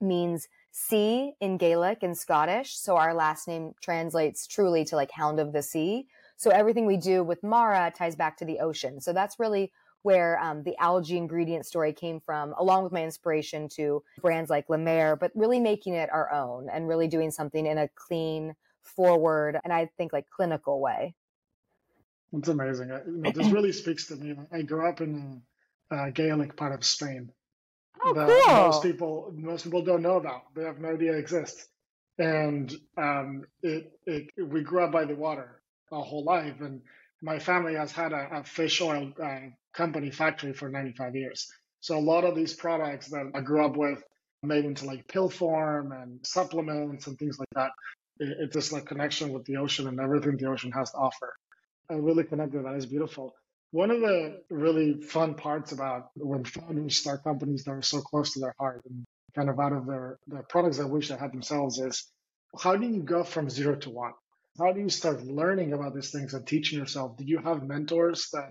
means 0.00 0.46
sea 0.72 1.34
in 1.40 1.58
Gaelic 1.58 2.02
and 2.02 2.16
Scottish. 2.16 2.76
So 2.76 2.96
our 2.96 3.14
last 3.14 3.46
name 3.46 3.74
translates 3.80 4.46
truly 4.46 4.84
to 4.86 4.96
like 4.96 5.10
hound 5.12 5.38
of 5.38 5.52
the 5.52 5.62
sea. 5.62 6.08
So 6.36 6.50
everything 6.50 6.86
we 6.86 6.96
do 6.96 7.22
with 7.22 7.42
Mara 7.44 7.92
ties 7.96 8.16
back 8.16 8.38
to 8.38 8.44
the 8.44 8.58
ocean. 8.58 9.00
So 9.00 9.12
that's 9.12 9.38
really 9.38 9.70
where 10.00 10.38
um, 10.40 10.64
the 10.64 10.76
algae 10.78 11.16
ingredient 11.16 11.64
story 11.64 11.92
came 11.92 12.18
from, 12.18 12.54
along 12.58 12.82
with 12.82 12.92
my 12.92 13.04
inspiration 13.04 13.68
to 13.68 14.02
brands 14.20 14.50
like 14.50 14.68
La 14.68 14.76
Mer, 14.76 15.14
but 15.14 15.30
really 15.36 15.60
making 15.60 15.94
it 15.94 16.10
our 16.12 16.32
own 16.32 16.68
and 16.68 16.88
really 16.88 17.06
doing 17.06 17.30
something 17.30 17.64
in 17.64 17.78
a 17.78 17.88
clean, 17.94 18.56
forward, 18.82 19.60
and 19.62 19.72
I 19.72 19.90
think 19.96 20.12
like 20.12 20.26
clinical 20.28 20.80
way. 20.80 21.14
It's 22.32 22.48
amazing. 22.48 22.88
You 22.88 23.02
know, 23.06 23.30
this 23.30 23.50
really 23.50 23.72
speaks 23.72 24.06
to 24.06 24.16
me. 24.16 24.34
I 24.50 24.62
grew 24.62 24.88
up 24.88 25.00
in 25.00 25.42
a, 25.90 26.06
a 26.06 26.10
Gaelic 26.10 26.56
part 26.56 26.72
of 26.72 26.84
Spain, 26.84 27.30
Oh, 28.04 28.14
that 28.14 28.28
cool. 28.28 28.56
most 28.56 28.82
people 28.82 29.32
most 29.34 29.64
people 29.64 29.82
don't 29.82 30.02
know 30.02 30.16
about. 30.16 30.54
They 30.54 30.64
have 30.64 30.78
no 30.78 30.90
idea 30.90 31.12
exists. 31.14 31.68
And 32.18 32.72
um, 32.96 33.44
it, 33.62 33.92
it 34.06 34.30
we 34.44 34.62
grew 34.62 34.84
up 34.84 34.92
by 34.92 35.04
the 35.04 35.14
water 35.14 35.62
our 35.90 36.02
whole 36.02 36.24
life, 36.24 36.60
and 36.60 36.80
my 37.22 37.38
family 37.38 37.74
has 37.74 37.92
had 37.92 38.12
a, 38.12 38.28
a 38.32 38.44
fish 38.44 38.80
oil 38.80 39.12
uh, 39.22 39.40
company 39.72 40.10
factory 40.10 40.52
for 40.52 40.68
95 40.68 41.14
years. 41.14 41.50
So 41.80 41.98
a 41.98 42.00
lot 42.00 42.24
of 42.24 42.34
these 42.34 42.54
products 42.54 43.08
that 43.08 43.30
I 43.34 43.40
grew 43.40 43.64
up 43.64 43.76
with, 43.76 44.02
made 44.42 44.64
into 44.64 44.86
like 44.86 45.06
pill 45.08 45.28
form 45.28 45.92
and 45.92 46.24
supplements 46.26 47.06
and 47.06 47.18
things 47.18 47.38
like 47.38 47.48
that, 47.54 47.70
it, 48.18 48.36
it's 48.40 48.54
just 48.54 48.72
like 48.72 48.86
connection 48.86 49.32
with 49.32 49.44
the 49.44 49.56
ocean 49.56 49.86
and 49.86 50.00
everything 50.00 50.36
the 50.36 50.46
ocean 50.46 50.72
has 50.72 50.90
to 50.90 50.96
offer. 50.96 51.32
I 51.90 51.94
really 51.94 52.24
connect 52.24 52.52
with 52.52 52.64
that. 52.64 52.74
It's 52.74 52.86
beautiful. 52.86 53.34
One 53.72 53.90
of 53.90 54.00
the 54.00 54.42
really 54.50 55.00
fun 55.00 55.34
parts 55.34 55.72
about 55.72 56.10
when 56.14 56.44
founders 56.44 56.98
start 56.98 57.24
companies 57.24 57.64
that 57.64 57.70
are 57.70 57.82
so 57.82 58.02
close 58.02 58.34
to 58.34 58.40
their 58.40 58.54
heart 58.58 58.82
and 58.84 59.06
kind 59.34 59.48
of 59.48 59.58
out 59.58 59.72
of 59.72 59.86
their, 59.86 60.18
their 60.26 60.42
products 60.42 60.76
that 60.76 60.88
wish 60.88 61.08
they 61.08 61.16
had 61.16 61.32
themselves 61.32 61.78
is 61.78 62.06
how 62.60 62.76
do 62.76 62.86
you 62.86 63.02
go 63.02 63.24
from 63.24 63.48
zero 63.48 63.74
to 63.76 63.88
one? 63.88 64.12
How 64.58 64.74
do 64.74 64.80
you 64.80 64.90
start 64.90 65.24
learning 65.24 65.72
about 65.72 65.94
these 65.94 66.10
things 66.10 66.34
and 66.34 66.46
teaching 66.46 66.78
yourself? 66.78 67.16
Did 67.16 67.30
you 67.30 67.38
have 67.38 67.62
mentors 67.62 68.28
that 68.34 68.50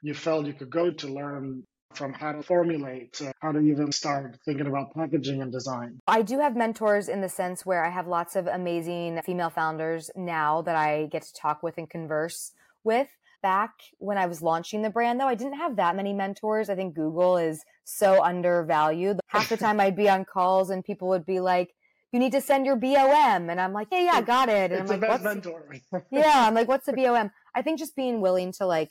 you 0.00 0.14
felt 0.14 0.46
you 0.46 0.54
could 0.54 0.70
go 0.70 0.90
to 0.90 1.06
learn 1.06 1.64
from 1.92 2.14
how 2.14 2.32
to 2.32 2.42
formulate 2.42 3.12
to 3.12 3.30
how 3.42 3.52
to 3.52 3.60
even 3.60 3.92
start 3.92 4.38
thinking 4.46 4.66
about 4.66 4.94
packaging 4.94 5.42
and 5.42 5.52
design? 5.52 5.98
I 6.06 6.22
do 6.22 6.40
have 6.40 6.56
mentors 6.56 7.10
in 7.10 7.20
the 7.20 7.28
sense 7.28 7.66
where 7.66 7.84
I 7.84 7.90
have 7.90 8.06
lots 8.06 8.36
of 8.36 8.46
amazing 8.46 9.20
female 9.22 9.50
founders 9.50 10.10
now 10.16 10.62
that 10.62 10.76
I 10.76 11.08
get 11.12 11.24
to 11.24 11.32
talk 11.34 11.62
with 11.62 11.76
and 11.76 11.90
converse 11.90 12.52
with 12.82 13.08
back 13.42 13.72
when 13.98 14.16
I 14.16 14.26
was 14.26 14.40
launching 14.40 14.82
the 14.82 14.90
brand, 14.90 15.20
though, 15.20 15.28
I 15.28 15.34
didn't 15.34 15.58
have 15.58 15.76
that 15.76 15.96
many 15.96 16.12
mentors. 16.12 16.70
I 16.70 16.74
think 16.74 16.94
Google 16.94 17.36
is 17.36 17.62
so 17.84 18.22
undervalued. 18.22 19.20
Half 19.26 19.48
the 19.48 19.56
time 19.56 19.80
I'd 19.80 19.96
be 19.96 20.08
on 20.08 20.24
calls 20.24 20.70
and 20.70 20.84
people 20.84 21.08
would 21.08 21.26
be 21.26 21.40
like, 21.40 21.74
you 22.12 22.18
need 22.18 22.32
to 22.32 22.40
send 22.40 22.66
your 22.66 22.76
BOM. 22.76 23.50
And 23.50 23.60
I'm 23.60 23.72
like, 23.72 23.88
yeah, 23.90 24.00
yeah, 24.00 24.20
got 24.20 24.48
it. 24.48 24.70
And 24.70 24.82
it's 24.82 24.90
I'm 24.90 25.00
like, 25.00 25.10
what's 25.10 25.24
mentor. 25.24 25.64
yeah, 26.10 26.46
I'm 26.46 26.54
like, 26.54 26.68
what's 26.68 26.86
the 26.86 26.92
BOM? 26.92 27.30
I 27.54 27.62
think 27.62 27.78
just 27.78 27.96
being 27.96 28.20
willing 28.20 28.52
to 28.52 28.66
like 28.66 28.90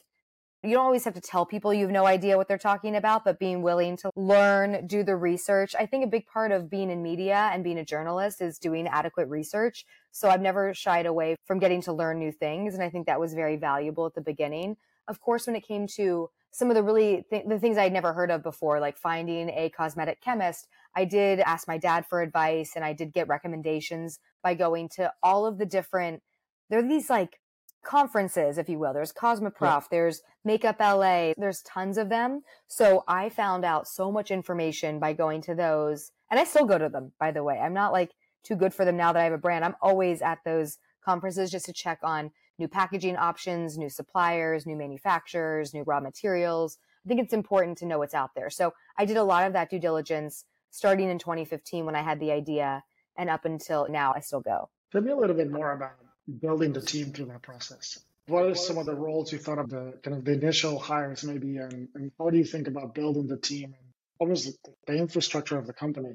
you 0.64 0.76
don't 0.76 0.86
always 0.86 1.04
have 1.06 1.16
to 1.16 1.22
tell 1.22 1.46
people 1.46 1.74
you 1.74 1.86
have 1.86 1.92
no 1.92 2.06
idea 2.06 2.38
what 2.38 2.48
they're 2.48 2.58
talking 2.58 2.96
about, 2.96 3.26
but 3.26 3.40
being 3.40 3.62
willing 3.64 3.98
to 3.98 4.12
learn, 4.16 4.86
do 4.86 5.04
the 5.04 5.16
research. 5.16 5.74
I 5.78 5.88
think 5.88 6.04
a 6.04 6.08
big 6.08 6.28
part 6.28 6.52
of 6.52 6.70
being 6.70 6.92
in 6.92 7.02
media 7.02 7.50
and 7.52 7.64
being 7.64 7.80
a 7.80 7.86
journalist 7.86 8.42
is 8.42 8.60
doing 8.60 8.88
adequate 8.88 9.28
research. 9.28 9.86
So 10.12 10.30
I've 10.30 10.42
never 10.42 10.74
shied 10.74 11.08
away 11.08 11.36
from 11.46 11.60
getting 11.60 11.82
to 11.84 11.94
learn 11.94 12.20
new 12.20 12.32
things. 12.32 12.76
And 12.76 12.84
I 12.84 12.90
think 12.90 13.08
that 13.08 13.20
was 13.20 13.34
very 13.34 13.58
valuable 13.58 14.06
at 14.06 14.14
the 14.14 14.22
beginning. 14.22 14.78
Of 15.08 15.20
course, 15.20 15.48
when 15.48 15.56
it 15.56 15.68
came 15.68 15.88
to 15.96 16.30
some 16.52 16.70
of 16.70 16.76
the 16.76 16.84
really 16.84 17.26
th- 17.30 17.46
the 17.48 17.60
things 17.60 17.78
I'd 17.78 17.94
never 17.94 18.14
heard 18.14 18.30
of 18.30 18.44
before, 18.44 18.80
like 18.80 18.98
finding 18.98 19.50
a 19.50 19.70
cosmetic 19.70 20.22
chemist. 20.22 20.68
I 20.96 21.06
did 21.06 21.40
ask 21.40 21.68
my 21.68 21.78
dad 21.78 22.06
for 22.06 22.22
advice 22.22 22.74
and 22.76 22.84
I 22.84 22.94
did 22.94 23.14
get 23.14 23.28
recommendations 23.28 24.20
by 24.44 24.54
going 24.54 24.90
to 24.98 25.12
all 25.24 25.46
of 25.46 25.58
the 25.58 25.66
different, 25.66 26.22
there 26.70 26.80
are 26.80 26.88
these 26.88 27.10
like 27.10 27.40
conferences, 27.84 28.58
if 28.58 28.70
you 28.70 28.80
will. 28.80 28.94
There's 28.94 29.14
Cosmoprof, 29.14 29.60
yeah. 29.62 29.82
there's 29.90 30.22
Makeup 30.44 30.78
LA, 30.80 31.34
there's 31.38 31.62
tons 31.62 31.98
of 31.98 32.10
them. 32.10 32.44
So 32.68 33.04
I 33.08 33.30
found 33.30 33.66
out 33.66 33.88
so 33.88 34.12
much 34.12 34.32
information 34.32 35.00
by 35.00 35.14
going 35.14 35.42
to 35.44 35.56
those. 35.56 36.12
And 36.30 36.40
I 36.40 36.44
still 36.44 36.66
go 36.66 36.78
to 36.78 36.90
them, 36.90 37.12
by 37.20 37.32
the 37.32 37.44
way. 37.44 37.60
I'm 37.60 37.74
not 37.74 37.92
like 37.92 38.12
too 38.44 38.56
good 38.56 38.74
for 38.74 38.86
them 38.86 38.98
now 38.98 39.14
that 39.14 39.20
I 39.20 39.26
have 39.26 39.34
a 39.34 39.38
brand. 39.38 39.66
I'm 39.66 39.76
always 39.82 40.22
at 40.22 40.40
those 40.46 40.78
conferences 41.04 41.52
just 41.52 41.66
to 41.66 41.74
check 41.74 42.00
on 42.04 42.32
new 42.58 42.68
packaging 42.68 43.18
options, 43.18 43.78
new 43.78 43.90
suppliers, 43.90 44.66
new 44.66 44.76
manufacturers, 44.76 45.74
new 45.74 45.84
raw 45.84 46.00
materials. 46.00 46.78
I 47.06 47.08
think 47.08 47.20
it's 47.20 47.34
important 47.34 47.78
to 47.80 47.86
know 47.86 47.98
what's 47.98 48.14
out 48.14 48.32
there. 48.36 48.50
So 48.50 48.74
I 48.98 49.06
did 49.06 49.18
a 49.18 49.24
lot 49.24 49.48
of 49.48 49.54
that 49.54 49.70
due 49.70 49.80
diligence 49.80 50.46
starting 50.70 51.10
in 51.10 51.20
2015 51.20 51.86
when 51.86 51.96
I 51.96 52.02
had 52.02 52.20
the 52.20 52.32
idea 52.32 52.84
and 53.18 53.30
up 53.30 53.46
until 53.46 53.88
now 53.90 54.14
I 54.16 54.20
still 54.20 54.42
go. 54.42 54.70
Tell 54.92 55.02
me 55.02 55.12
a 55.12 55.16
little 55.16 55.36
bit 55.36 55.52
more 55.52 55.72
about 55.72 55.94
building 56.40 56.74
the 56.74 56.82
team 56.82 57.12
through 57.12 57.26
that 57.26 57.42
process. 57.42 58.00
What 58.28 58.46
are 58.46 58.56
some 58.56 58.78
of 58.78 58.86
the 58.86 58.96
roles 58.96 59.32
you 59.32 59.40
thought 59.40 59.58
of 59.58 59.70
the 59.70 60.00
kind 60.04 60.18
of 60.18 60.26
the 60.26 60.34
initial 60.34 60.80
hires 60.80 61.24
maybe 61.24 61.58
and, 61.58 61.90
and 61.96 62.12
how 62.18 62.30
do 62.30 62.38
you 62.38 62.46
think 62.46 62.68
about 62.68 62.94
building 62.94 63.28
the 63.28 63.38
team 63.38 63.66
and 63.66 63.94
almost 64.20 64.58
the 64.88 64.94
infrastructure 64.94 65.58
of 65.58 65.68
the 65.68 65.74
company, 65.74 66.14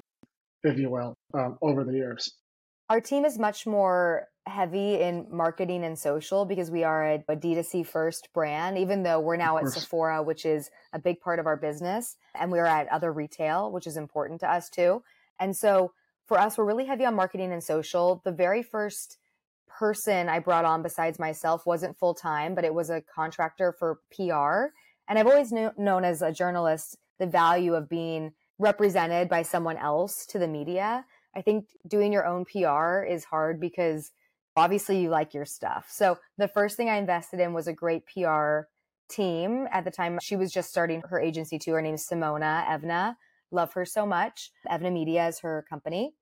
if 0.63 0.79
you 0.79 0.89
will, 0.89 1.13
um, 1.33 1.57
over 1.61 1.83
the 1.83 1.93
years? 1.93 2.33
Our 2.89 3.01
team 3.01 3.25
is 3.25 3.37
much 3.37 3.67
more 3.67 4.29
heavy 4.45 5.01
in 5.01 5.27
marketing 5.29 5.83
and 5.83 5.99
social 5.99 6.45
because 6.45 6.71
we 6.71 6.85
are 6.85 7.05
a, 7.05 7.23
a 7.27 7.35
D2C 7.35 7.85
first 7.85 8.29
brand, 8.33 8.77
even 8.77 9.03
though 9.03 9.19
we're 9.19 9.35
now 9.35 9.57
at 9.57 9.67
Sephora, 9.67 10.23
which 10.23 10.45
is 10.45 10.69
a 10.93 10.99
big 10.99 11.19
part 11.19 11.39
of 11.39 11.45
our 11.45 11.57
business. 11.57 12.15
And 12.33 12.49
we're 12.49 12.65
at 12.65 12.87
other 12.87 13.11
retail, 13.11 13.71
which 13.71 13.85
is 13.85 13.97
important 13.97 14.39
to 14.39 14.49
us 14.49 14.69
too. 14.69 15.03
And 15.37 15.55
so 15.55 15.91
for 16.27 16.39
us, 16.39 16.57
we're 16.57 16.65
really 16.65 16.85
heavy 16.85 17.05
on 17.05 17.15
marketing 17.15 17.51
and 17.51 17.63
social. 17.63 18.21
The 18.23 18.31
very 18.31 18.63
first 18.63 19.17
person 19.77 20.29
I 20.29 20.39
brought 20.39 20.65
on 20.65 20.81
besides 20.81 21.19
myself 21.19 21.65
wasn't 21.65 21.97
full 21.97 22.13
time, 22.13 22.55
but 22.55 22.65
it 22.65 22.73
was 22.73 22.89
a 22.89 23.01
contractor 23.01 23.71
for 23.77 23.99
PR. 24.15 24.73
And 25.09 25.17
I've 25.17 25.27
always 25.27 25.51
knew, 25.51 25.71
known 25.77 26.03
as 26.03 26.21
a 26.21 26.31
journalist 26.31 26.97
the 27.19 27.27
value 27.27 27.73
of 27.73 27.89
being 27.89 28.33
represented 28.59 29.29
by 29.29 29.43
someone 29.43 29.77
else 29.77 30.25
to 30.27 30.39
the 30.39 30.47
media. 30.47 31.05
I 31.35 31.41
think 31.41 31.65
doing 31.87 32.11
your 32.11 32.25
own 32.25 32.45
PR 32.45 33.03
is 33.03 33.25
hard 33.25 33.59
because 33.59 34.11
obviously 34.55 34.99
you 34.99 35.09
like 35.09 35.33
your 35.33 35.45
stuff. 35.45 35.87
So 35.89 36.17
the 36.37 36.47
first 36.47 36.77
thing 36.77 36.89
I 36.89 36.97
invested 36.97 37.39
in 37.39 37.53
was 37.53 37.67
a 37.67 37.73
great 37.73 38.03
PR 38.07 38.61
team. 39.09 39.67
At 39.71 39.85
the 39.85 39.91
time, 39.91 40.17
she 40.21 40.35
was 40.35 40.51
just 40.51 40.69
starting 40.69 41.01
her 41.09 41.19
agency 41.19 41.59
too. 41.59 41.73
Her 41.73 41.81
name 41.81 41.95
is 41.95 42.07
Simona 42.07 42.65
Evna. 42.65 43.15
Love 43.51 43.73
her 43.73 43.85
so 43.85 44.05
much. 44.05 44.51
Evna 44.69 44.91
Media 44.91 45.27
is 45.27 45.39
her 45.39 45.65
company. 45.69 46.13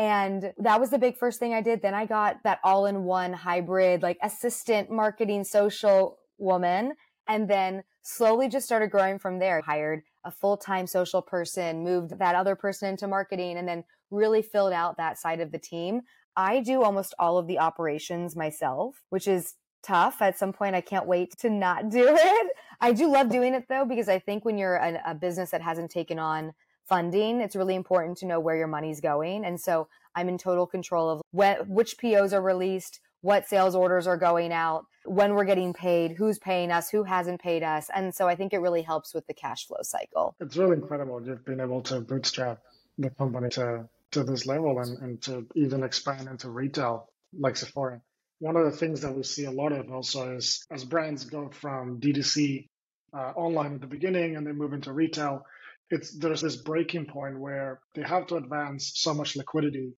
And 0.00 0.54
that 0.56 0.80
was 0.80 0.88
the 0.88 0.98
big 0.98 1.18
first 1.18 1.38
thing 1.38 1.52
I 1.52 1.60
did. 1.60 1.82
Then 1.82 1.92
I 1.92 2.06
got 2.06 2.42
that 2.42 2.58
all 2.64 2.86
in 2.86 3.04
one 3.04 3.34
hybrid, 3.34 4.00
like 4.00 4.16
assistant 4.22 4.90
marketing 4.90 5.44
social 5.44 6.16
woman. 6.38 6.94
And 7.28 7.50
then 7.50 7.84
slowly 8.00 8.48
just 8.48 8.64
started 8.64 8.90
growing 8.90 9.18
from 9.18 9.40
there. 9.40 9.60
Hired 9.60 10.00
a 10.24 10.30
full 10.30 10.56
time 10.56 10.86
social 10.86 11.20
person, 11.20 11.84
moved 11.84 12.18
that 12.18 12.34
other 12.34 12.56
person 12.56 12.88
into 12.88 13.06
marketing, 13.06 13.58
and 13.58 13.68
then 13.68 13.84
really 14.10 14.40
filled 14.40 14.72
out 14.72 14.96
that 14.96 15.18
side 15.18 15.38
of 15.38 15.52
the 15.52 15.58
team. 15.58 16.00
I 16.34 16.60
do 16.60 16.82
almost 16.82 17.14
all 17.18 17.36
of 17.36 17.46
the 17.46 17.58
operations 17.58 18.34
myself, 18.34 19.02
which 19.10 19.28
is 19.28 19.56
tough. 19.82 20.22
At 20.22 20.38
some 20.38 20.54
point, 20.54 20.74
I 20.74 20.80
can't 20.80 21.06
wait 21.06 21.36
to 21.40 21.50
not 21.50 21.90
do 21.90 22.06
it. 22.18 22.52
I 22.80 22.94
do 22.94 23.12
love 23.12 23.28
doing 23.28 23.52
it 23.52 23.66
though, 23.68 23.84
because 23.84 24.08
I 24.08 24.18
think 24.18 24.46
when 24.46 24.56
you're 24.56 24.76
a, 24.76 24.98
a 25.08 25.14
business 25.14 25.50
that 25.50 25.60
hasn't 25.60 25.90
taken 25.90 26.18
on 26.18 26.54
funding, 26.86 27.40
it's 27.40 27.56
really 27.56 27.74
important 27.74 28.18
to 28.18 28.26
know 28.26 28.40
where 28.40 28.56
your 28.56 28.66
money's 28.66 29.00
going. 29.00 29.44
And 29.44 29.60
so 29.60 29.88
I'm 30.14 30.28
in 30.28 30.38
total 30.38 30.66
control 30.66 31.08
of 31.08 31.22
when, 31.30 31.56
which 31.68 31.98
POs 31.98 32.32
are 32.32 32.42
released, 32.42 33.00
what 33.20 33.46
sales 33.46 33.74
orders 33.74 34.06
are 34.06 34.16
going 34.16 34.52
out, 34.52 34.86
when 35.04 35.34
we're 35.34 35.44
getting 35.44 35.72
paid, 35.72 36.12
who's 36.12 36.38
paying 36.38 36.70
us, 36.70 36.90
who 36.90 37.04
hasn't 37.04 37.40
paid 37.40 37.62
us. 37.62 37.88
And 37.94 38.14
so 38.14 38.28
I 38.28 38.34
think 38.34 38.52
it 38.52 38.58
really 38.58 38.82
helps 38.82 39.14
with 39.14 39.26
the 39.26 39.34
cash 39.34 39.66
flow 39.66 39.80
cycle. 39.82 40.34
It's 40.40 40.56
really 40.56 40.76
incredible. 40.76 41.24
You've 41.24 41.44
been 41.44 41.60
able 41.60 41.82
to 41.82 42.00
bootstrap 42.00 42.60
the 42.98 43.10
company 43.10 43.48
to, 43.50 43.88
to 44.12 44.24
this 44.24 44.46
level 44.46 44.78
and, 44.78 44.98
and 44.98 45.22
to 45.22 45.46
even 45.54 45.82
expand 45.82 46.28
into 46.28 46.50
retail 46.50 47.08
like 47.38 47.56
Sephora. 47.56 48.00
One 48.40 48.56
of 48.56 48.64
the 48.64 48.76
things 48.76 49.02
that 49.02 49.14
we 49.14 49.22
see 49.22 49.44
a 49.44 49.50
lot 49.50 49.72
of 49.72 49.90
also 49.90 50.36
is 50.36 50.64
as 50.70 50.84
brands 50.84 51.24
go 51.24 51.50
from 51.50 52.00
D2C 52.00 52.68
uh, 53.12 53.32
online 53.36 53.74
at 53.74 53.80
the 53.80 53.86
beginning 53.86 54.36
and 54.36 54.46
they 54.46 54.52
move 54.52 54.72
into 54.72 54.92
retail, 54.92 55.44
it's 55.90 56.16
there's 56.16 56.40
this 56.40 56.56
breaking 56.56 57.06
point 57.06 57.38
where 57.38 57.80
they 57.94 58.02
have 58.02 58.26
to 58.28 58.36
advance 58.36 58.92
so 58.94 59.12
much 59.12 59.36
liquidity 59.36 59.92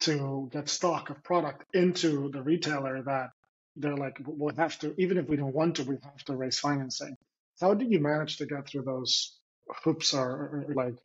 to 0.00 0.50
get 0.52 0.68
stock 0.68 1.08
of 1.10 1.22
product 1.22 1.64
into 1.74 2.28
the 2.30 2.42
retailer 2.42 3.02
that 3.02 3.30
they're 3.76 3.96
like 3.96 4.16
we'll 4.26 4.54
have 4.56 4.78
to 4.78 4.94
even 4.98 5.16
if 5.18 5.28
we 5.28 5.36
don't 5.36 5.54
want 5.54 5.76
to 5.76 5.84
we 5.84 5.96
have 6.02 6.24
to 6.24 6.36
raise 6.36 6.58
financing. 6.58 7.16
How 7.60 7.72
did 7.74 7.90
you 7.90 8.00
manage 8.00 8.36
to 8.38 8.46
get 8.46 8.68
through 8.68 8.82
those 8.82 9.38
hoops 9.82 10.12
or, 10.12 10.28
or 10.28 10.64
like 10.74 10.96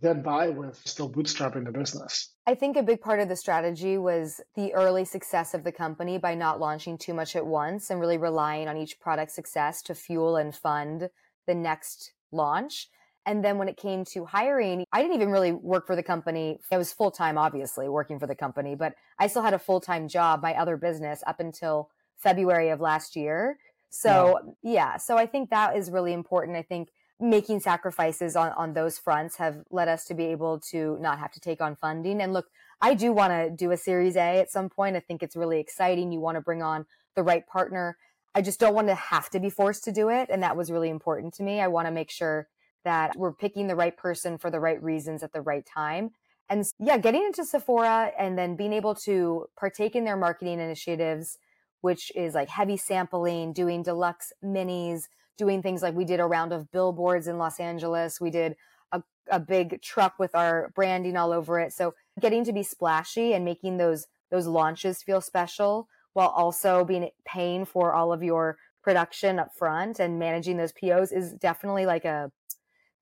get 0.00 0.24
by 0.24 0.48
with 0.48 0.80
still 0.84 1.08
bootstrapping 1.08 1.64
the 1.64 1.70
business? 1.70 2.30
I 2.46 2.54
think 2.56 2.76
a 2.76 2.82
big 2.82 3.00
part 3.00 3.20
of 3.20 3.28
the 3.28 3.36
strategy 3.36 3.96
was 3.96 4.40
the 4.56 4.74
early 4.74 5.04
success 5.04 5.54
of 5.54 5.62
the 5.62 5.70
company 5.70 6.18
by 6.18 6.34
not 6.34 6.58
launching 6.58 6.98
too 6.98 7.14
much 7.14 7.36
at 7.36 7.46
once 7.46 7.90
and 7.90 8.00
really 8.00 8.18
relying 8.18 8.66
on 8.66 8.76
each 8.76 8.98
product 8.98 9.30
success 9.30 9.82
to 9.82 9.94
fuel 9.94 10.36
and 10.36 10.54
fund 10.54 11.10
the 11.46 11.54
next 11.54 12.12
launch 12.32 12.88
and 13.26 13.44
then 13.44 13.58
when 13.58 13.68
it 13.68 13.76
came 13.76 14.04
to 14.06 14.24
hiring, 14.24 14.84
I 14.92 15.00
didn't 15.00 15.14
even 15.16 15.30
really 15.30 15.52
work 15.52 15.86
for 15.86 15.96
the 15.96 16.02
company. 16.02 16.58
I 16.70 16.76
was 16.76 16.92
full 16.92 17.10
time, 17.10 17.38
obviously, 17.38 17.88
working 17.88 18.18
for 18.18 18.26
the 18.26 18.34
company, 18.34 18.74
but 18.74 18.94
I 19.18 19.28
still 19.28 19.42
had 19.42 19.54
a 19.54 19.58
full 19.58 19.80
time 19.80 20.08
job, 20.08 20.42
my 20.42 20.54
other 20.54 20.76
business, 20.76 21.22
up 21.26 21.40
until 21.40 21.90
February 22.16 22.68
of 22.68 22.80
last 22.80 23.16
year. 23.16 23.58
So, 23.90 24.54
yeah. 24.62 24.72
yeah. 24.72 24.96
So 24.96 25.16
I 25.16 25.26
think 25.26 25.50
that 25.50 25.76
is 25.76 25.90
really 25.90 26.12
important. 26.12 26.56
I 26.56 26.62
think 26.62 26.90
making 27.20 27.60
sacrifices 27.60 28.36
on, 28.36 28.52
on 28.52 28.74
those 28.74 28.98
fronts 28.98 29.36
have 29.36 29.62
led 29.70 29.88
us 29.88 30.04
to 30.06 30.14
be 30.14 30.26
able 30.26 30.58
to 30.58 30.98
not 31.00 31.18
have 31.18 31.32
to 31.32 31.40
take 31.40 31.60
on 31.60 31.76
funding. 31.76 32.20
And 32.20 32.32
look, 32.32 32.46
I 32.80 32.94
do 32.94 33.12
want 33.12 33.32
to 33.32 33.50
do 33.50 33.70
a 33.70 33.76
Series 33.76 34.16
A 34.16 34.38
at 34.40 34.50
some 34.50 34.68
point. 34.68 34.96
I 34.96 35.00
think 35.00 35.22
it's 35.22 35.36
really 35.36 35.60
exciting. 35.60 36.12
You 36.12 36.20
want 36.20 36.36
to 36.36 36.40
bring 36.40 36.62
on 36.62 36.86
the 37.14 37.22
right 37.22 37.46
partner. 37.46 37.96
I 38.34 38.42
just 38.42 38.58
don't 38.58 38.74
want 38.74 38.88
to 38.88 38.94
have 38.96 39.30
to 39.30 39.40
be 39.40 39.48
forced 39.48 39.84
to 39.84 39.92
do 39.92 40.10
it. 40.10 40.28
And 40.28 40.42
that 40.42 40.56
was 40.56 40.70
really 40.70 40.90
important 40.90 41.34
to 41.34 41.42
me. 41.42 41.60
I 41.60 41.68
want 41.68 41.86
to 41.86 41.92
make 41.92 42.10
sure 42.10 42.48
that 42.84 43.16
we're 43.16 43.32
picking 43.32 43.66
the 43.66 43.76
right 43.76 43.96
person 43.96 44.38
for 44.38 44.50
the 44.50 44.60
right 44.60 44.82
reasons 44.82 45.22
at 45.22 45.32
the 45.32 45.40
right 45.40 45.64
time. 45.66 46.10
And 46.48 46.64
yeah, 46.78 46.98
getting 46.98 47.24
into 47.24 47.44
Sephora 47.44 48.12
and 48.18 48.38
then 48.38 48.56
being 48.56 48.72
able 48.72 48.94
to 48.96 49.46
partake 49.58 49.96
in 49.96 50.04
their 50.04 50.16
marketing 50.16 50.60
initiatives, 50.60 51.38
which 51.80 52.12
is 52.14 52.34
like 52.34 52.48
heavy 52.48 52.76
sampling, 52.76 53.52
doing 53.52 53.82
deluxe 53.82 54.32
minis, 54.44 55.04
doing 55.38 55.62
things 55.62 55.82
like 55.82 55.94
we 55.94 56.04
did 56.04 56.20
a 56.20 56.26
round 56.26 56.52
of 56.52 56.70
billboards 56.70 57.26
in 57.26 57.38
Los 57.38 57.58
Angeles. 57.58 58.20
We 58.20 58.30
did 58.30 58.56
a, 58.92 59.02
a 59.30 59.40
big 59.40 59.80
truck 59.80 60.18
with 60.18 60.34
our 60.34 60.70
branding 60.74 61.16
all 61.16 61.32
over 61.32 61.58
it. 61.58 61.72
So 61.72 61.94
getting 62.20 62.44
to 62.44 62.52
be 62.52 62.62
splashy 62.62 63.32
and 63.32 63.44
making 63.44 63.78
those 63.78 64.06
those 64.30 64.46
launches 64.46 65.02
feel 65.02 65.20
special 65.20 65.88
while 66.12 66.28
also 66.28 66.84
being 66.84 67.08
paying 67.24 67.64
for 67.64 67.92
all 67.92 68.12
of 68.12 68.22
your 68.22 68.56
production 68.82 69.38
up 69.38 69.54
front 69.54 69.98
and 69.98 70.18
managing 70.18 70.56
those 70.56 70.72
POs 70.72 71.12
is 71.12 71.32
definitely 71.32 71.86
like 71.86 72.04
a 72.04 72.30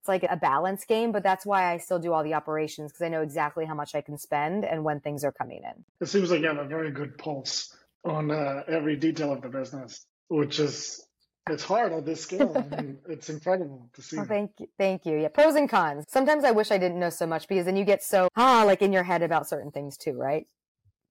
it's 0.02 0.08
like 0.08 0.24
a 0.28 0.36
balance 0.36 0.84
game, 0.84 1.12
but 1.12 1.22
that's 1.22 1.46
why 1.46 1.72
I 1.72 1.76
still 1.76 2.00
do 2.00 2.12
all 2.12 2.24
the 2.24 2.34
operations 2.34 2.90
because 2.90 3.02
I 3.04 3.08
know 3.08 3.22
exactly 3.22 3.64
how 3.64 3.74
much 3.74 3.94
I 3.94 4.00
can 4.00 4.18
spend 4.18 4.64
and 4.64 4.82
when 4.82 4.98
things 4.98 5.22
are 5.22 5.30
coming 5.30 5.58
in. 5.62 5.84
It 6.00 6.06
seems 6.06 6.28
like 6.28 6.40
you 6.40 6.48
have 6.48 6.56
a 6.56 6.64
very 6.64 6.90
good 6.90 7.16
pulse 7.18 7.72
on 8.04 8.32
uh, 8.32 8.64
every 8.66 8.96
detail 8.96 9.32
of 9.32 9.42
the 9.42 9.48
business, 9.48 10.04
which 10.26 10.58
is 10.58 11.06
it's 11.48 11.62
hard 11.62 11.92
at 11.92 12.04
this 12.04 12.20
scale. 12.20 12.52
I 12.56 12.82
mean, 12.82 12.98
it's 13.08 13.30
incredible 13.30 13.90
to 13.94 14.02
see. 14.02 14.18
Oh, 14.18 14.24
thank 14.24 14.50
you, 14.58 14.66
thank 14.76 15.06
you. 15.06 15.18
Yeah, 15.18 15.28
pros 15.28 15.54
and 15.54 15.68
cons. 15.68 16.04
Sometimes 16.08 16.42
I 16.42 16.50
wish 16.50 16.72
I 16.72 16.78
didn't 16.78 16.98
know 16.98 17.10
so 17.10 17.24
much 17.24 17.46
because 17.46 17.66
then 17.66 17.76
you 17.76 17.84
get 17.84 18.02
so 18.02 18.28
ah 18.34 18.64
like 18.66 18.82
in 18.82 18.92
your 18.92 19.04
head 19.04 19.22
about 19.22 19.48
certain 19.48 19.70
things 19.70 19.96
too, 19.96 20.14
right? 20.14 20.48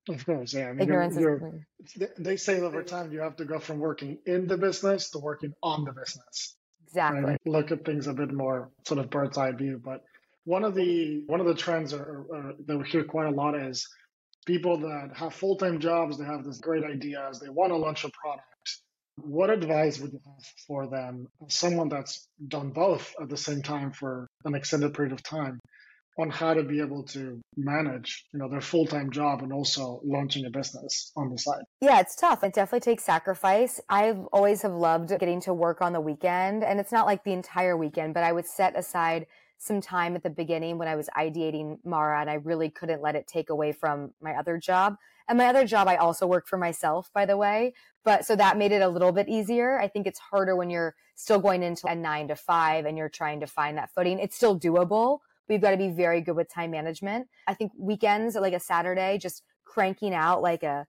Of 0.10 0.26
course, 0.26 0.54
yeah. 0.54 0.68
I 0.68 0.74
mean, 0.74 0.82
Ignorance 0.82 1.16
you're, 1.16 1.64
you're, 1.96 2.10
they 2.18 2.36
say 2.36 2.60
over 2.60 2.84
time 2.84 3.14
you 3.14 3.22
have 3.22 3.38
to 3.38 3.46
go 3.46 3.58
from 3.58 3.80
working 3.80 4.18
in 4.26 4.48
the 4.48 4.58
business 4.58 5.12
to 5.12 5.20
working 5.20 5.54
on 5.64 5.86
the 5.86 5.94
business. 5.94 6.58
Exactly. 6.92 7.38
Look 7.46 7.72
at 7.72 7.86
things 7.86 8.08
a 8.08 8.14
bit 8.14 8.34
more 8.34 8.70
sort 8.86 9.00
of 9.00 9.10
bird's 9.10 9.38
eye 9.38 9.52
view. 9.54 9.82
But 9.84 10.04
one 10.44 10.64
of 10.64 10.76
the 10.76 11.24
one 11.28 11.40
of 11.40 11.46
the 11.46 11.56
trends 11.56 11.94
are, 11.94 12.26
are, 12.34 12.54
that 12.66 12.78
we 12.78 12.88
hear 12.88 13.04
quite 13.04 13.28
a 13.28 13.36
lot 13.36 13.56
is 13.56 13.88
people 14.46 14.78
that 14.80 15.12
have 15.16 15.34
full 15.34 15.56
time 15.56 15.80
jobs. 15.80 16.18
They 16.18 16.26
have 16.26 16.44
these 16.44 16.60
great 16.60 16.84
ideas. 16.84 17.40
They 17.40 17.50
want 17.50 17.72
to 17.72 17.78
launch 17.78 18.04
a 18.04 18.10
product. 18.10 18.46
What 19.18 19.50
advice 19.50 20.00
would 20.00 20.14
you 20.14 20.20
have 20.26 20.46
for 20.68 20.88
them? 20.88 21.28
Someone 21.48 21.90
that's 21.90 22.28
done 22.48 22.72
both 22.72 23.14
at 23.22 23.30
the 23.30 23.38
same 23.38 23.62
time 23.62 23.92
for 23.92 24.28
an 24.46 24.56
extended 24.56 24.94
period 24.94 25.14
of 25.14 25.24
time. 25.24 25.60
On 26.20 26.30
how 26.30 26.54
to 26.54 26.64
be 26.64 26.82
able 26.82 27.04
to 27.04 27.42
manage, 27.56 28.26
you 28.34 28.40
know, 28.40 28.50
their 28.50 28.62
full-time 28.62 29.12
job 29.12 29.42
and 29.42 29.54
also 29.54 30.02
launching 30.04 30.46
a 30.46 30.50
business 30.50 31.12
on 31.16 31.30
the 31.30 31.38
side. 31.38 31.64
Yeah, 31.80 32.00
it's 32.00 32.16
tough. 32.16 32.44
It 32.44 32.54
definitely 32.54 32.82
takes 32.82 33.04
sacrifice. 33.04 33.80
I 33.90 34.12
always 34.34 34.62
have 34.62 34.74
loved 34.74 35.10
getting 35.20 35.42
to 35.42 35.54
work 35.54 35.82
on 35.82 35.94
the 35.94 36.02
weekend, 36.02 36.64
and 36.64 36.80
it's 36.80 36.92
not 36.92 37.06
like 37.06 37.24
the 37.24 37.34
entire 37.34 37.78
weekend, 37.78 38.14
but 38.14 38.24
I 38.24 38.32
would 38.34 38.46
set 38.46 38.78
aside 38.78 39.26
some 39.58 39.80
time 39.80 40.16
at 40.16 40.24
the 40.24 40.30
beginning 40.30 40.80
when 40.80 40.88
I 40.88 40.96
was 40.96 41.08
ideating 41.16 41.78
Mara 41.86 42.20
and 42.20 42.30
I 42.30 42.34
really 42.34 42.70
couldn't 42.70 43.04
let 43.04 43.16
it 43.16 43.28
take 43.28 43.52
away 43.52 43.72
from 43.72 44.12
my 44.20 44.34
other 44.34 44.58
job. 44.58 44.96
And 45.30 45.38
my 45.38 45.46
other 45.46 45.68
job, 45.68 45.88
I 45.88 45.98
also 45.98 46.26
work 46.26 46.48
for 46.48 46.58
myself, 46.58 47.12
by 47.14 47.28
the 47.28 47.38
way. 47.38 47.74
But 48.04 48.26
so 48.26 48.36
that 48.36 48.58
made 48.58 48.72
it 48.72 48.82
a 48.82 48.90
little 48.90 49.12
bit 49.12 49.30
easier. 49.30 49.80
I 49.80 49.88
think 49.88 50.08
it's 50.08 50.18
harder 50.18 50.56
when 50.56 50.72
you're 50.72 50.96
still 51.14 51.40
going 51.40 51.62
into 51.62 51.86
a 51.88 51.96
nine 51.96 52.28
to 52.30 52.36
five 52.36 52.86
and 52.86 52.98
you're 52.98 53.08
trying 53.08 53.40
to 53.42 53.48
find 53.48 53.78
that 53.78 53.94
footing. 53.94 54.18
It's 54.18 54.36
still 54.36 54.60
doable. 54.60 55.20
We've 55.52 55.62
got 55.62 55.72
to 55.72 55.78
be 55.78 55.90
very 55.90 56.22
good 56.22 56.38
with 56.38 56.48
time 56.48 56.72
management. 56.72 57.28
I 57.46 57.54
think 57.54 57.74
weekends, 57.78 58.36
like 58.36 58.54
a 58.54 58.60
Saturday, 58.60 59.18
just 59.18 59.44
cranking 59.66 60.14
out 60.14 60.42
like 60.42 60.64
a, 60.64 60.88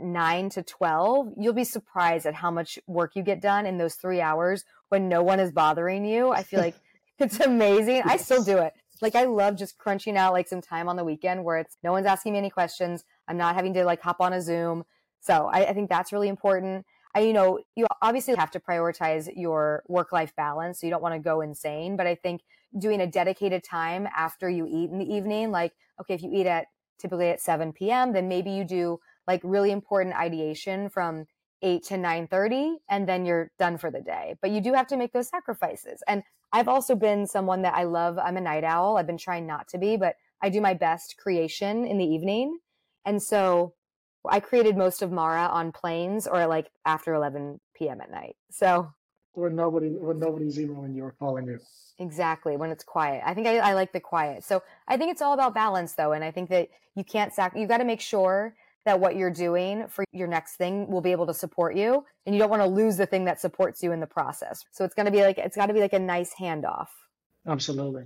nine 0.00 0.48
to 0.48 0.62
12, 0.62 1.34
you'll 1.36 1.52
be 1.52 1.64
surprised 1.64 2.24
at 2.24 2.34
how 2.34 2.50
much 2.50 2.78
work 2.86 3.16
you 3.16 3.22
get 3.22 3.42
done 3.42 3.66
in 3.66 3.76
those 3.76 3.96
three 3.96 4.20
hours 4.20 4.64
when 4.88 5.08
no 5.08 5.22
one 5.22 5.38
is 5.38 5.52
bothering 5.52 6.06
you. 6.06 6.30
I 6.30 6.42
feel 6.42 6.60
like 6.60 6.74
it's 7.18 7.38
amazing. 7.40 8.02
I 8.04 8.16
still 8.16 8.42
do 8.42 8.58
it. 8.58 8.72
Like 9.02 9.14
I 9.14 9.24
love 9.24 9.56
just 9.56 9.76
crunching 9.76 10.16
out 10.16 10.32
like 10.32 10.48
some 10.48 10.62
time 10.62 10.88
on 10.88 10.96
the 10.96 11.04
weekend 11.04 11.44
where 11.44 11.58
it's 11.58 11.76
no 11.82 11.92
one's 11.92 12.06
asking 12.06 12.32
me 12.32 12.38
any 12.38 12.50
questions. 12.50 13.04
I'm 13.28 13.36
not 13.36 13.56
having 13.56 13.74
to 13.74 13.84
like 13.84 14.00
hop 14.00 14.20
on 14.20 14.32
a 14.32 14.40
Zoom. 14.40 14.84
So 15.20 15.50
I, 15.52 15.66
I 15.66 15.72
think 15.74 15.90
that's 15.90 16.12
really 16.12 16.28
important. 16.28 16.86
I, 17.14 17.20
you 17.20 17.32
know, 17.32 17.60
you 17.76 17.86
obviously 18.02 18.34
have 18.34 18.50
to 18.52 18.60
prioritize 18.60 19.28
your 19.36 19.84
work 19.88 20.12
life 20.12 20.34
balance. 20.36 20.80
So 20.80 20.86
you 20.86 20.90
don't 20.90 21.02
want 21.02 21.14
to 21.14 21.20
go 21.20 21.40
insane. 21.40 21.96
But 21.96 22.06
I 22.06 22.14
think 22.16 22.42
doing 22.76 23.00
a 23.00 23.06
dedicated 23.06 23.62
time 23.62 24.08
after 24.16 24.50
you 24.50 24.66
eat 24.66 24.90
in 24.90 24.98
the 24.98 25.14
evening, 25.14 25.50
like, 25.50 25.72
okay, 26.00 26.14
if 26.14 26.22
you 26.22 26.30
eat 26.32 26.46
at 26.46 26.66
typically 26.98 27.28
at 27.28 27.40
7 27.40 27.72
p.m., 27.72 28.12
then 28.12 28.28
maybe 28.28 28.50
you 28.50 28.64
do 28.64 28.98
like 29.26 29.40
really 29.44 29.70
important 29.70 30.16
ideation 30.16 30.88
from 30.88 31.26
8 31.62 31.82
to 31.84 31.94
9:30 31.94 32.74
and 32.90 33.08
then 33.08 33.24
you're 33.24 33.50
done 33.58 33.78
for 33.78 33.90
the 33.90 34.00
day. 34.00 34.34
But 34.42 34.50
you 34.50 34.60
do 34.60 34.74
have 34.74 34.86
to 34.88 34.96
make 34.96 35.12
those 35.12 35.28
sacrifices. 35.28 36.02
And 36.06 36.22
I've 36.52 36.68
also 36.68 36.94
been 36.94 37.26
someone 37.26 37.62
that 37.62 37.74
I 37.74 37.84
love. 37.84 38.18
I'm 38.18 38.36
a 38.36 38.40
night 38.40 38.64
owl. 38.64 38.96
I've 38.96 39.06
been 39.06 39.18
trying 39.18 39.46
not 39.46 39.66
to 39.68 39.78
be, 39.78 39.96
but 39.96 40.16
I 40.42 40.50
do 40.50 40.60
my 40.60 40.74
best 40.74 41.16
creation 41.16 41.86
in 41.86 41.98
the 41.98 42.04
evening. 42.04 42.58
And 43.04 43.22
so 43.22 43.74
I 44.28 44.40
created 44.40 44.76
most 44.76 45.02
of 45.02 45.12
Mara 45.12 45.46
on 45.46 45.72
planes 45.72 46.26
or 46.26 46.46
like 46.46 46.70
after 46.84 47.14
11 47.14 47.60
p.m. 47.74 48.00
at 48.00 48.10
night. 48.10 48.36
So 48.50 48.92
when 49.32 49.56
nobody 49.56 49.88
when 49.88 50.18
nobody's 50.18 50.58
emailing 50.58 50.94
you 50.94 51.04
or 51.04 51.12
calling 51.18 51.46
you. 51.46 51.58
Exactly 51.98 52.56
when 52.56 52.70
it's 52.70 52.84
quiet. 52.84 53.22
I 53.24 53.34
think 53.34 53.46
I, 53.46 53.58
I 53.58 53.74
like 53.74 53.92
the 53.92 54.00
quiet. 54.00 54.44
So 54.44 54.62
I 54.88 54.96
think 54.96 55.12
it's 55.12 55.22
all 55.22 55.34
about 55.34 55.54
balance 55.54 55.92
though, 55.92 56.12
and 56.12 56.24
I 56.24 56.30
think 56.30 56.50
that 56.50 56.68
you 56.94 57.04
can't 57.04 57.32
sac. 57.32 57.56
You 57.56 57.66
got 57.66 57.78
to 57.78 57.84
make 57.84 58.00
sure 58.00 58.54
that 58.84 59.00
what 59.00 59.16
you're 59.16 59.30
doing 59.30 59.88
for 59.88 60.04
your 60.12 60.28
next 60.28 60.56
thing 60.56 60.88
will 60.90 61.00
be 61.00 61.12
able 61.12 61.26
to 61.26 61.34
support 61.34 61.74
you 61.74 62.04
and 62.26 62.34
you 62.34 62.38
don't 62.38 62.50
want 62.50 62.62
to 62.62 62.68
lose 62.68 62.96
the 62.96 63.06
thing 63.06 63.24
that 63.24 63.40
supports 63.40 63.82
you 63.82 63.92
in 63.92 64.00
the 64.00 64.06
process 64.06 64.64
so 64.72 64.84
it's 64.84 64.94
going 64.94 65.06
to 65.06 65.12
be 65.12 65.22
like 65.22 65.38
it's 65.38 65.56
got 65.56 65.66
to 65.66 65.74
be 65.74 65.80
like 65.80 65.92
a 65.92 65.98
nice 65.98 66.34
handoff 66.34 66.88
absolutely 67.46 68.04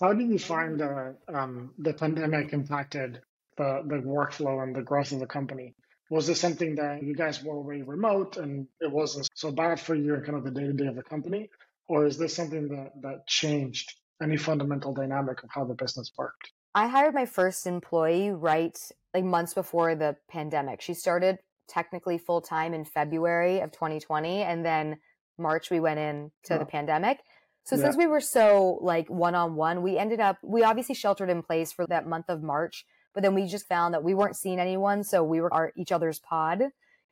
how 0.00 0.12
do 0.12 0.24
you 0.24 0.38
find 0.38 0.80
uh, 0.80 1.10
um, 1.28 1.70
the 1.78 1.92
pandemic 1.92 2.52
impacted 2.52 3.20
the, 3.56 3.82
the 3.86 3.96
workflow 3.96 4.62
and 4.62 4.74
the 4.74 4.82
growth 4.82 5.12
of 5.12 5.20
the 5.20 5.26
company 5.26 5.74
was 6.10 6.26
this 6.26 6.40
something 6.40 6.74
that 6.76 7.02
you 7.02 7.14
guys 7.14 7.42
were 7.42 7.54
already 7.54 7.82
remote 7.82 8.36
and 8.36 8.66
it 8.80 8.90
wasn't 8.90 9.28
so 9.34 9.50
bad 9.50 9.78
for 9.78 9.94
you 9.94 10.14
and 10.14 10.24
kind 10.24 10.36
of 10.36 10.44
the 10.44 10.50
day-to-day 10.50 10.86
of 10.86 10.96
the 10.96 11.02
company 11.02 11.48
or 11.88 12.06
is 12.06 12.18
this 12.18 12.34
something 12.34 12.68
that 12.68 12.90
that 13.02 13.26
changed 13.26 13.94
any 14.22 14.36
fundamental 14.36 14.92
dynamic 14.92 15.42
of 15.42 15.50
how 15.52 15.64
the 15.64 15.74
business 15.74 16.10
worked 16.18 16.50
I 16.74 16.86
hired 16.86 17.14
my 17.14 17.26
first 17.26 17.66
employee 17.66 18.30
right 18.30 18.78
like 19.12 19.24
months 19.24 19.54
before 19.54 19.94
the 19.94 20.16
pandemic. 20.28 20.80
She 20.80 20.94
started 20.94 21.38
technically 21.68 22.18
full 22.18 22.40
time 22.40 22.74
in 22.74 22.84
February 22.84 23.60
of 23.60 23.72
2020 23.72 24.42
and 24.42 24.64
then 24.64 24.98
March 25.38 25.70
we 25.70 25.80
went 25.80 25.98
in 25.98 26.30
to 26.44 26.54
oh. 26.54 26.58
the 26.58 26.64
pandemic. 26.64 27.18
So 27.64 27.76
yeah. 27.76 27.82
since 27.82 27.96
we 27.96 28.06
were 28.06 28.20
so 28.20 28.78
like 28.80 29.08
one 29.08 29.34
on 29.34 29.54
one, 29.54 29.82
we 29.82 29.98
ended 29.98 30.20
up 30.20 30.38
we 30.42 30.62
obviously 30.62 30.94
sheltered 30.94 31.30
in 31.30 31.42
place 31.42 31.72
for 31.72 31.86
that 31.88 32.06
month 32.06 32.26
of 32.28 32.42
March, 32.42 32.84
but 33.14 33.22
then 33.22 33.34
we 33.34 33.46
just 33.46 33.68
found 33.68 33.94
that 33.94 34.04
we 34.04 34.14
weren't 34.14 34.36
seeing 34.36 34.60
anyone, 34.60 35.04
so 35.04 35.22
we 35.22 35.40
were 35.40 35.52
our 35.52 35.72
each 35.76 35.92
other's 35.92 36.18
pod 36.18 36.62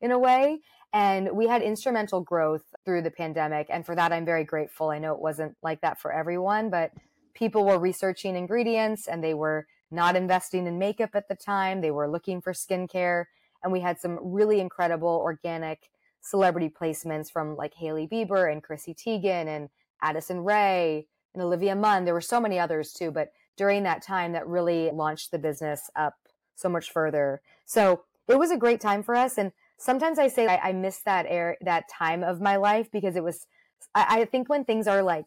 in 0.00 0.10
a 0.10 0.18
way. 0.18 0.60
And 0.92 1.30
we 1.32 1.46
had 1.46 1.60
instrumental 1.60 2.22
growth 2.22 2.62
through 2.84 3.02
the 3.02 3.10
pandemic. 3.10 3.66
And 3.68 3.84
for 3.84 3.94
that, 3.94 4.12
I'm 4.12 4.24
very 4.24 4.44
grateful. 4.44 4.90
I 4.90 4.98
know 4.98 5.12
it 5.12 5.20
wasn't 5.20 5.54
like 5.62 5.82
that 5.82 6.00
for 6.00 6.12
everyone, 6.12 6.70
but 6.70 6.92
people 7.34 7.64
were 7.64 7.78
researching 7.78 8.36
ingredients 8.36 9.06
and 9.06 9.22
they 9.22 9.34
were 9.34 9.66
not 9.90 10.16
investing 10.16 10.66
in 10.66 10.78
makeup 10.78 11.10
at 11.14 11.28
the 11.28 11.34
time. 11.34 11.80
They 11.80 11.90
were 11.90 12.10
looking 12.10 12.40
for 12.40 12.52
skincare. 12.52 13.26
And 13.62 13.72
we 13.72 13.80
had 13.80 14.00
some 14.00 14.18
really 14.22 14.60
incredible 14.60 15.20
organic 15.22 15.90
celebrity 16.20 16.70
placements 16.70 17.30
from 17.30 17.56
like 17.56 17.74
Hailey 17.74 18.06
Bieber 18.06 18.50
and 18.50 18.62
Chrissy 18.62 18.94
Teigen 18.94 19.46
and 19.46 19.68
Addison 20.02 20.40
Rae 20.40 21.06
and 21.34 21.42
Olivia 21.42 21.74
Munn. 21.74 22.04
There 22.04 22.14
were 22.14 22.20
so 22.20 22.40
many 22.40 22.58
others 22.58 22.92
too, 22.92 23.10
but 23.10 23.32
during 23.58 23.82
that 23.82 24.02
time 24.02 24.32
that 24.32 24.46
really 24.46 24.90
launched 24.90 25.30
the 25.30 25.38
business 25.38 25.90
up 25.94 26.14
so 26.54 26.68
much 26.68 26.90
further. 26.90 27.42
So 27.66 28.04
it 28.28 28.38
was 28.38 28.50
a 28.50 28.56
great 28.56 28.80
time 28.80 29.02
for 29.02 29.14
us. 29.14 29.36
And 29.36 29.52
sometimes 29.76 30.18
I 30.18 30.28
say 30.28 30.46
I, 30.46 30.68
I 30.68 30.72
miss 30.72 31.00
that 31.04 31.26
air, 31.28 31.58
that 31.60 31.84
time 31.90 32.22
of 32.22 32.40
my 32.40 32.56
life 32.56 32.88
because 32.90 33.16
it 33.16 33.24
was, 33.24 33.46
I, 33.94 34.20
I 34.20 34.24
think 34.24 34.48
when 34.48 34.64
things 34.64 34.86
are 34.86 35.02
like, 35.02 35.26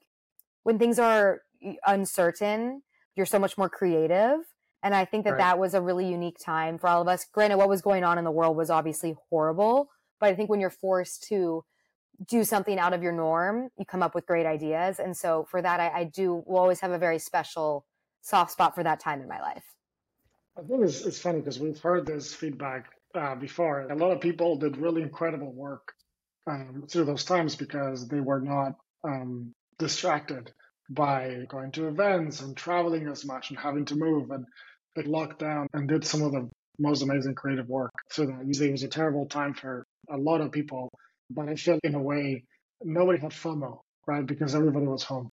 when 0.64 0.80
things 0.80 0.98
are 0.98 1.42
uncertain, 1.86 2.82
you're 3.16 3.26
so 3.26 3.40
much 3.40 3.58
more 3.58 3.70
creative. 3.70 4.40
And 4.84 4.96
I 4.96 5.06
think 5.06 5.26
that 5.26 5.32
right. 5.32 5.40
that 5.40 5.60
was 5.60 5.74
a 5.74 5.82
really 5.82 6.10
unique 6.10 6.40
time 6.44 6.80
for 6.80 6.88
all 6.88 7.02
of 7.02 7.08
us. 7.08 7.26
Granted, 7.32 7.58
what 7.58 7.70
was 7.70 7.82
going 7.82 8.04
on 8.04 8.18
in 8.18 8.24
the 8.24 8.32
world 8.32 8.58
was 8.58 8.70
obviously 8.70 9.16
horrible, 9.30 9.90
but 10.20 10.30
I 10.30 10.36
think 10.36 10.50
when 10.50 10.60
you're 10.60 10.70
forced 10.70 11.24
to 11.28 11.64
do 12.28 12.44
something 12.44 12.80
out 12.80 12.94
of 12.94 13.02
your 13.02 13.12
norm, 13.12 13.70
you 13.78 13.86
come 13.86 14.04
up 14.04 14.16
with 14.16 14.26
great 14.26 14.46
ideas. 14.46 15.00
And 15.00 15.16
so 15.18 15.48
for 15.50 15.62
that, 15.62 15.80
I, 15.80 15.90
I 15.90 16.04
do 16.04 16.44
will 16.46 16.58
always 16.58 16.80
have 16.82 16.92
a 16.92 16.98
very 16.98 17.20
special 17.20 17.86
soft 18.22 18.52
spot 18.52 18.76
for 18.76 18.84
that 18.84 19.00
time 19.00 19.22
in 19.22 19.28
my 19.28 19.42
life. 19.42 19.64
I 20.58 20.62
think 20.62 20.84
it's, 20.84 21.06
it's 21.06 21.20
funny 21.20 21.40
because 21.40 21.60
we've 21.60 21.80
heard 21.80 22.06
this 22.06 22.34
feedback 22.34 22.90
uh, 23.16 23.36
before. 23.36 23.88
A 23.90 23.96
lot 23.96 24.12
of 24.12 24.22
people 24.22 24.58
did 24.58 24.78
really 24.78 25.02
incredible 25.02 25.52
work 25.52 25.94
um, 26.48 26.86
through 26.90 27.06
those 27.06 27.24
times 27.24 27.56
because 27.56 28.08
they 28.08 28.20
were 28.20 28.42
not 28.42 28.74
um, 29.04 29.54
distracted 29.80 30.52
by 30.90 31.46
going 31.48 31.72
to 31.72 31.88
events 31.88 32.42
and 32.42 32.56
traveling 32.56 33.08
as 33.08 33.26
much 33.26 33.50
and 33.50 33.60
having 33.60 33.86
to 33.86 33.96
move 33.96 34.30
and 34.32 34.46
get 34.96 35.08
locked 35.08 35.40
down 35.40 35.68
and 35.74 35.88
did 35.88 36.06
some 36.06 36.22
of 36.22 36.32
the 36.34 36.50
most 36.80 37.02
amazing 37.02 37.36
creative 37.36 37.70
work. 37.70 37.92
So 38.10 38.26
that 38.26 38.42
it 38.42 38.72
was 38.72 38.84
a 38.84 38.88
terrible 38.88 39.26
time 39.28 39.54
for 39.54 39.86
a 40.10 40.18
lot 40.18 40.42
of 40.42 40.52
people. 40.52 40.90
But 41.30 41.48
I 41.48 41.56
feel 41.56 41.80
in 41.84 41.96
a 41.96 42.02
way 42.02 42.44
nobody 42.84 43.20
had 43.20 43.32
FOMO, 43.32 43.80
right? 44.06 44.26
Because 44.26 44.54
everybody 44.54 44.86
was 44.86 45.04
home. 45.04 45.30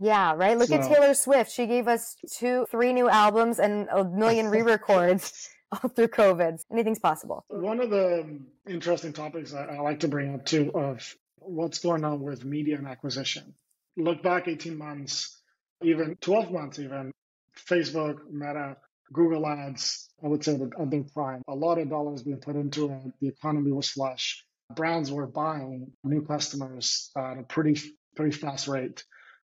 Yeah, 0.00 0.32
right. 0.34 0.56
Look 0.56 0.68
so, 0.68 0.76
at 0.76 0.88
Taylor 0.88 1.14
Swift. 1.14 1.52
She 1.52 1.66
gave 1.66 1.86
us 1.86 2.16
two, 2.32 2.66
three 2.70 2.92
new 2.92 3.08
albums 3.08 3.58
and 3.58 3.86
a 3.92 4.02
million 4.04 4.48
re-records 4.50 5.50
all 5.72 5.90
through 5.90 6.08
COVID. 6.08 6.64
Anything's 6.72 6.98
possible. 6.98 7.44
One 7.48 7.80
of 7.80 7.90
the 7.90 8.22
um, 8.22 8.46
interesting 8.68 9.12
topics 9.12 9.54
I, 9.54 9.64
I 9.66 9.78
like 9.80 10.00
to 10.00 10.08
bring 10.08 10.34
up 10.34 10.44
too 10.44 10.72
of 10.74 11.14
what's 11.36 11.78
going 11.78 12.04
on 12.04 12.20
with 12.20 12.44
media 12.44 12.76
and 12.76 12.86
acquisition 12.86 13.54
look 13.96 14.22
back 14.22 14.48
18 14.48 14.76
months, 14.76 15.40
even 15.82 16.16
12 16.20 16.50
months, 16.50 16.78
even 16.78 17.12
Facebook, 17.56 18.18
Meta, 18.30 18.76
Google 19.12 19.46
Ads, 19.46 20.08
I 20.22 20.28
would 20.28 20.44
say 20.44 20.56
that 20.56 20.70
at 20.78 20.90
their 20.90 21.04
prime, 21.14 21.42
a 21.48 21.54
lot 21.54 21.78
of 21.78 21.88
dollars 21.88 22.22
being 22.22 22.38
put 22.38 22.56
into 22.56 22.90
it. 22.90 23.12
The 23.20 23.28
economy 23.28 23.72
was 23.72 23.88
flush. 23.88 24.44
Brands 24.74 25.10
were 25.10 25.26
buying 25.26 25.92
new 26.04 26.22
customers 26.22 27.10
at 27.16 27.38
a 27.38 27.42
pretty 27.42 27.80
pretty 28.14 28.36
fast 28.36 28.68
rate. 28.68 29.04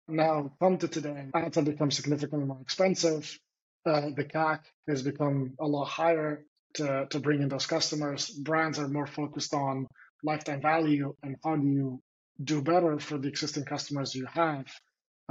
Now, 0.08 0.52
come 0.60 0.78
to 0.78 0.88
today, 0.88 1.30
ads 1.34 1.56
have 1.56 1.64
become 1.64 1.90
significantly 1.90 2.46
more 2.46 2.60
expensive. 2.60 3.38
Uh, 3.84 4.10
the 4.14 4.24
CAC 4.24 4.60
has 4.88 5.02
become 5.02 5.54
a 5.60 5.66
lot 5.66 5.86
higher 5.86 6.44
to, 6.74 7.06
to 7.10 7.20
bring 7.20 7.42
in 7.42 7.48
those 7.48 7.66
customers. 7.66 8.30
Brands 8.30 8.78
are 8.78 8.88
more 8.88 9.06
focused 9.06 9.54
on 9.54 9.86
lifetime 10.22 10.60
value 10.60 11.14
and 11.22 11.36
how 11.44 11.56
do 11.56 11.66
you 11.66 12.00
do 12.42 12.62
better 12.62 12.98
for 12.98 13.18
the 13.18 13.28
existing 13.28 13.64
customers 13.64 14.14
you 14.14 14.26
have 14.26 14.66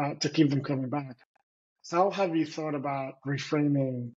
uh, 0.01 0.13
to 0.15 0.29
keep 0.29 0.49
them 0.49 0.63
coming 0.63 0.89
back. 0.89 1.15
So, 1.83 2.09
how 2.09 2.27
have 2.27 2.35
you 2.35 2.45
thought 2.45 2.75
about 2.75 3.15
reframing 3.25 4.11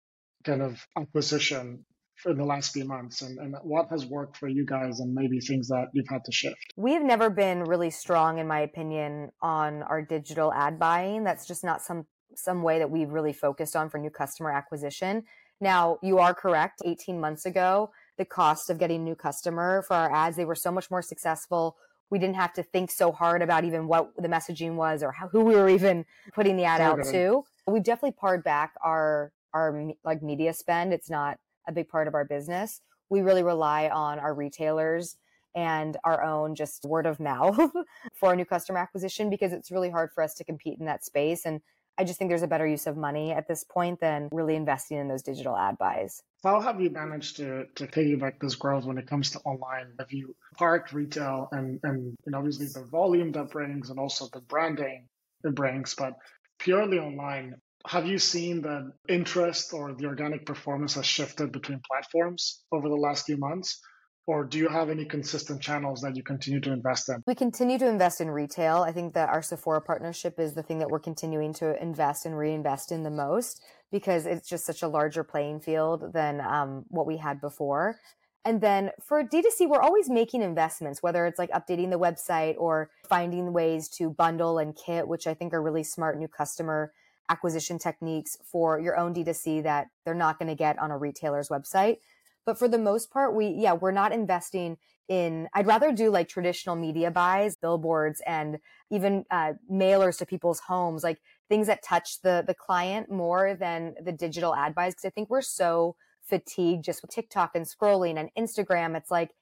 kind 0.45 0.63
of 0.63 0.81
acquisition 0.97 1.85
for 2.23 2.35
the 2.35 2.45
last 2.45 2.73
few 2.73 2.85
months 2.85 3.23
and, 3.23 3.39
and 3.39 3.57
what 3.63 3.89
has 3.91 4.07
worked 4.07 4.37
for 4.37 4.49
you 4.49 4.65
guys 4.65 5.01
and 5.01 5.15
maybe 5.15 5.41
things 5.41 5.69
that 5.69 5.89
you've 5.93 6.09
had 6.09 6.25
to 6.25 6.33
shift? 6.33 6.75
We've 6.77 7.03
never 7.03 7.31
been 7.31 7.65
really 7.65 7.91
strong, 7.91 8.39
in 8.39 8.47
my 8.47 8.61
opinion, 8.61 9.31
on 9.41 9.83
our 9.83 10.03
digital 10.03 10.53
ad 10.53 10.79
buying. 10.79 11.25
That's 11.25 11.47
just 11.47 11.65
not 11.65 11.83
some 11.83 12.07
some 12.35 12.63
way 12.63 12.79
that 12.79 12.91
we've 12.91 13.11
really 13.11 13.33
focused 13.33 13.75
on 13.75 13.89
for 13.89 13.99
new 13.99 14.11
customer 14.11 14.53
acquisition. 14.53 15.25
Now, 15.61 15.99
you 16.03 16.19
are 16.19 16.35
correct. 16.35 16.83
18 16.85 17.19
months 17.19 17.47
ago, 17.47 17.91
the 18.17 18.25
cost 18.25 18.71
of 18.71 18.79
getting 18.79 19.03
new 19.03 19.17
customer 19.17 19.83
for 19.83 19.95
our 19.95 20.15
ads, 20.15 20.37
they 20.37 20.45
were 20.45 20.55
so 20.55 20.71
much 20.71 20.89
more 20.91 21.03
successful 21.03 21.77
we 22.11 22.19
didn't 22.19 22.37
have 22.37 22.53
to 22.55 22.63
think 22.63 22.91
so 22.91 23.13
hard 23.13 23.43
about 23.43 23.65
even 23.65 23.87
what 23.87 24.11
the 24.17 24.29
messaging 24.29 24.75
was 24.75 25.03
or 25.03 25.13
how, 25.13 25.29
who 25.29 25.41
we 25.41 25.55
were 25.55 25.69
even 25.69 26.05
putting 26.33 26.57
the 26.57 26.65
ad 26.65 26.81
out 26.81 27.05
to. 27.05 27.45
We've 27.67 27.83
definitely 27.83 28.17
pared 28.19 28.45
back 28.45 28.75
our 28.83 29.33
our 29.53 29.91
like 30.05 30.23
media 30.23 30.53
spend. 30.53 30.93
It's 30.93 31.11
not 31.11 31.39
a 31.69 31.73
big 31.73 31.89
part 31.89 32.09
of 32.09 32.15
our 32.15 32.25
business. 32.25 32.81
We 33.11 33.21
really 33.21 33.43
rely 33.43 33.89
on 33.89 34.19
our 34.19 34.35
retailers 34.35 35.17
and 35.55 35.97
our 36.05 36.23
own 36.25 36.55
just 36.55 36.85
word 36.85 37.07
of 37.07 37.21
mouth 37.31 37.71
for 38.15 38.35
new 38.35 38.45
customer 38.45 38.79
acquisition 38.79 39.31
because 39.31 39.53
it's 39.53 39.71
really 39.71 39.91
hard 39.91 40.11
for 40.13 40.23
us 40.23 40.35
to 40.35 40.45
compete 40.45 40.79
in 40.81 40.87
that 40.87 41.05
space. 41.05 41.45
And 41.45 41.61
I 41.99 42.05
just 42.05 42.19
think 42.19 42.31
there's 42.31 42.45
a 42.45 42.49
better 42.49 42.67
use 42.67 42.87
of 42.87 42.97
money 42.97 43.33
at 43.33 43.49
this 43.49 43.65
point 43.65 43.99
than 44.01 44.29
really 44.31 44.55
investing 44.55 44.99
in 44.99 45.09
those 45.09 45.23
digital 45.23 45.57
ad 45.57 45.79
buys. 45.79 46.23
How 46.45 46.61
have 46.61 46.81
you 46.81 46.91
managed 46.91 47.37
to 47.39 47.67
to 47.75 47.87
piggyback 47.89 48.39
this 48.41 48.55
growth 48.55 48.85
when 48.85 48.99
it 48.99 49.09
comes 49.09 49.31
to 49.33 49.41
online? 49.41 49.89
Have 49.99 50.13
you 50.13 50.37
parked 50.57 50.93
retail 50.93 51.49
and, 51.51 51.81
and 51.83 52.15
and 52.25 52.35
obviously 52.37 52.67
the 52.67 52.85
volume 52.85 53.33
that 53.33 53.51
brings 53.51 53.91
and 53.91 53.99
also 53.99 54.29
the 54.33 54.41
branding 54.41 55.09
it 55.45 55.55
brings, 55.55 55.95
but 55.95 56.15
purely 56.59 56.99
online, 56.99 57.55
have 57.87 58.07
you 58.07 58.19
seen 58.19 58.63
that 58.63 58.93
interest 59.09 59.73
or 59.73 59.95
the 59.95 60.07
organic 60.07 60.45
performance 60.45 60.95
has 60.95 61.07
shifted 61.07 61.53
between 61.53 61.81
platforms 61.87 62.63
over 62.73 62.89
the 62.89 62.97
last 62.97 63.27
few 63.27 63.37
months? 63.37 63.81
or 64.29 64.45
do 64.45 64.59
you 64.59 64.69
have 64.69 64.91
any 64.91 65.07
consistent 65.07 65.59
channels 65.63 66.03
that 66.03 66.15
you 66.15 66.23
continue 66.23 66.61
to 66.61 66.71
invest 66.71 67.09
in? 67.09 67.25
We 67.27 67.35
continue 67.35 67.79
to 67.79 67.89
invest 67.89 68.21
in 68.21 68.31
retail. 68.31 68.83
I 68.83 68.93
think 68.93 69.15
that 69.15 69.31
our 69.31 69.41
Sephora 69.41 69.81
partnership 69.81 70.39
is 70.39 70.53
the 70.53 70.63
thing 70.63 70.81
that 70.81 70.91
we're 70.91 71.01
continuing 71.01 71.55
to 71.55 71.83
invest 71.83 72.27
and 72.27 72.37
reinvest 72.37 72.93
in 72.93 73.05
the 73.05 73.11
most 73.11 73.63
because 73.91 74.27
it's 74.27 74.47
just 74.47 74.67
such 74.67 74.83
a 74.83 74.89
larger 74.89 75.25
playing 75.25 75.61
field 75.61 76.13
than 76.13 76.43
um, 76.43 76.85
what 76.89 77.07
we 77.07 77.17
had 77.17 77.41
before. 77.41 77.99
And 78.45 78.61
then 78.61 78.91
for 79.03 79.25
D2C, 79.25 79.67
we're 79.67 79.81
always 79.81 80.11
making 80.11 80.43
investments, 80.43 81.03
whether 81.03 81.25
it's 81.25 81.39
like 81.39 81.51
updating 81.53 81.89
the 81.89 81.99
website 81.99 82.57
or 82.59 82.91
finding 83.09 83.55
ways 83.55 83.89
to 83.97 84.11
bundle 84.11 84.59
and 84.59 84.77
kit, 84.77 85.09
which 85.09 85.27
I 85.27 85.33
think 85.33 85.55
are 85.55 85.63
really 85.63 85.83
smart 85.83 86.19
new 86.19 86.29
customer 86.29 86.93
acquisition 87.29 87.79
techniques 87.79 88.37
for 88.45 88.79
your 88.79 88.97
own 88.97 89.15
D2C 89.15 89.63
that 89.63 89.89
they're 90.05 90.15
not 90.15 90.39
going 90.39 90.49
to 90.49 90.55
get 90.55 90.79
on 90.79 90.91
a 90.91 90.99
retailer's 90.99 91.49
website. 91.49 91.99
But 92.47 92.59
for 92.59 92.69
the 92.69 92.79
most 92.79 93.11
part, 93.11 93.35
we, 93.35 93.49
yeah, 93.49 93.75
we're 93.75 93.91
not 93.91 94.13
investing 94.13 94.79
in, 95.09 95.49
I'd 95.53 95.67
rather 95.67 95.93
do 95.93 96.11
like 96.11 96.29
traditional 96.29 96.77
media 96.77 97.11
buys, 97.11 97.57
billboards, 97.57 98.23
and 98.27 98.59
even 98.91 99.25
uh, 99.31 99.55
mailers 99.71 100.19
to 100.19 100.27
people's 100.27 100.61
homes, 100.61 101.03
like 101.03 101.21
things 101.49 101.67
that 101.67 101.83
touch 101.83 102.23
the, 102.23 102.43
the 102.47 102.55
client 102.55 103.11
more 103.11 103.55
than 103.55 103.95
the 104.03 104.13
digital 104.13 104.55
ad 104.55 104.75
buys. 104.75 104.95
Cause 104.95 105.05
I 105.05 105.11
think 105.11 105.29
we're 105.29 105.43
so 105.43 105.97
fatigued 106.23 106.85
just 106.85 107.03
with 107.03 107.11
TikTok 107.11 107.53
and 107.55 107.67
scrolling 107.67 108.19
and 108.19 108.31
Instagram. 108.39 108.97
It's 108.97 109.11
like, 109.11 109.33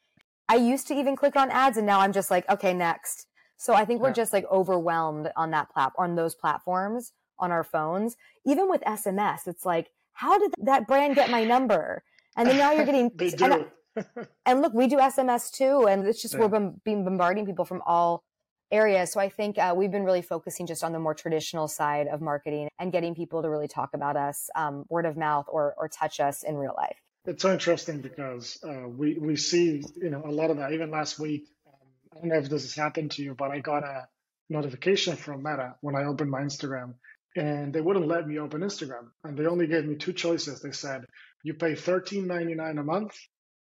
I 0.49 0.57
used 0.57 0.87
to 0.89 0.95
even 0.95 1.17
click 1.17 1.37
on 1.37 1.51
ads 1.51 1.77
and 1.77 1.87
now 1.87 2.01
I'm 2.01 2.13
just 2.13 2.31
like, 2.31 2.49
okay, 2.49 2.73
next. 2.73 3.27
So 3.57 3.73
I 3.75 3.85
think 3.85 4.01
we're 4.01 4.13
just 4.13 4.33
like 4.33 4.45
overwhelmed 4.51 5.31
on 5.37 5.51
that 5.53 5.71
platform, 5.71 6.11
on 6.11 6.17
those 6.17 6.35
platforms 6.35 7.13
on 7.39 7.51
our 7.51 7.65
phones. 7.65 8.17
Even 8.45 8.69
with 8.69 8.83
SMS, 8.83 9.47
it's 9.47 9.65
like, 9.65 9.91
how 10.13 10.39
did 10.39 10.55
that 10.59 10.87
brand 10.87 11.15
get 11.15 11.31
my 11.31 11.45
number? 11.45 12.03
And 12.37 12.49
then 12.49 12.59
now 12.59 12.73
you're 12.73 12.87
getting 12.91 13.11
they 13.15 13.31
do. 13.31 13.67
And, 13.97 14.07
and, 14.47 14.63
look, 14.63 14.75
we 14.75 14.87
do 14.87 14.97
SMS 14.99 15.51
too, 15.51 15.87
and 15.87 16.07
it's 16.07 16.21
just 16.21 16.35
yeah. 16.35 16.47
we're 16.47 16.73
being 16.85 17.05
bombarding 17.05 17.47
people 17.47 17.65
from 17.65 17.83
all 17.87 18.23
areas. 18.71 19.13
So 19.13 19.21
I 19.21 19.29
think 19.29 19.59
uh, 19.59 19.75
we've 19.77 19.91
been 19.91 20.05
really 20.05 20.23
focusing 20.23 20.67
just 20.67 20.83
on 20.85 20.93
the 20.93 20.99
more 20.99 21.15
traditional 21.15 21.69
side 21.69 22.09
of 22.09 22.21
marketing 22.21 22.69
and 22.79 22.93
getting 22.93 23.15
people 23.15 23.43
to 23.43 23.49
really 23.49 23.69
talk 23.69 23.91
about 23.95 24.17
us, 24.17 24.51
um, 24.55 24.85
word 24.89 25.07
of 25.07 25.17
mouth, 25.17 25.47
or 25.49 25.75
or 25.79 25.89
touch 25.89 26.21
us 26.21 26.43
in 26.43 26.57
real 26.57 26.75
life. 26.77 26.97
It's 27.25 27.43
so 27.43 27.53
interesting 27.53 28.01
because 28.01 28.59
uh, 28.63 28.89
we 28.89 29.19
we 29.19 29.37
see 29.37 29.85
you 29.97 30.11
know 30.11 30.23
a 30.25 30.31
lot 30.31 30.51
of 30.51 30.59
that. 30.59 30.73
Even 30.73 30.91
last 30.91 31.19
week, 31.19 31.47
um, 31.67 31.89
I 32.13 32.21
don't 32.21 32.29
know 32.29 32.39
if 32.39 32.49
this 32.49 32.63
has 32.63 32.75
happened 32.75 33.13
to 33.13 33.23
you, 33.23 33.35
but 33.35 33.51
I 33.51 33.61
got 33.61 33.83
a 33.85 34.09
notification 34.49 35.17
from 35.17 35.43
Meta 35.43 35.75
when 35.81 35.97
I 35.97 36.05
opened 36.05 36.31
my 36.31 36.41
Instagram, 36.41 36.95
and 37.37 37.73
they 37.73 37.81
wouldn't 37.81 38.09
let 38.09 38.27
me 38.27 38.39
open 38.39 38.63
Instagram, 38.63 39.09
and 39.23 39.37
they 39.37 39.47
only 39.47 39.67
gave 39.67 39.85
me 39.85 39.97
two 39.97 40.13
choices. 40.13 40.61
They 40.61 40.73
said 40.73 41.05
you 41.43 41.55
pay 41.55 41.73
$13.99 41.73 42.81
a 42.81 42.83
month 42.83 43.17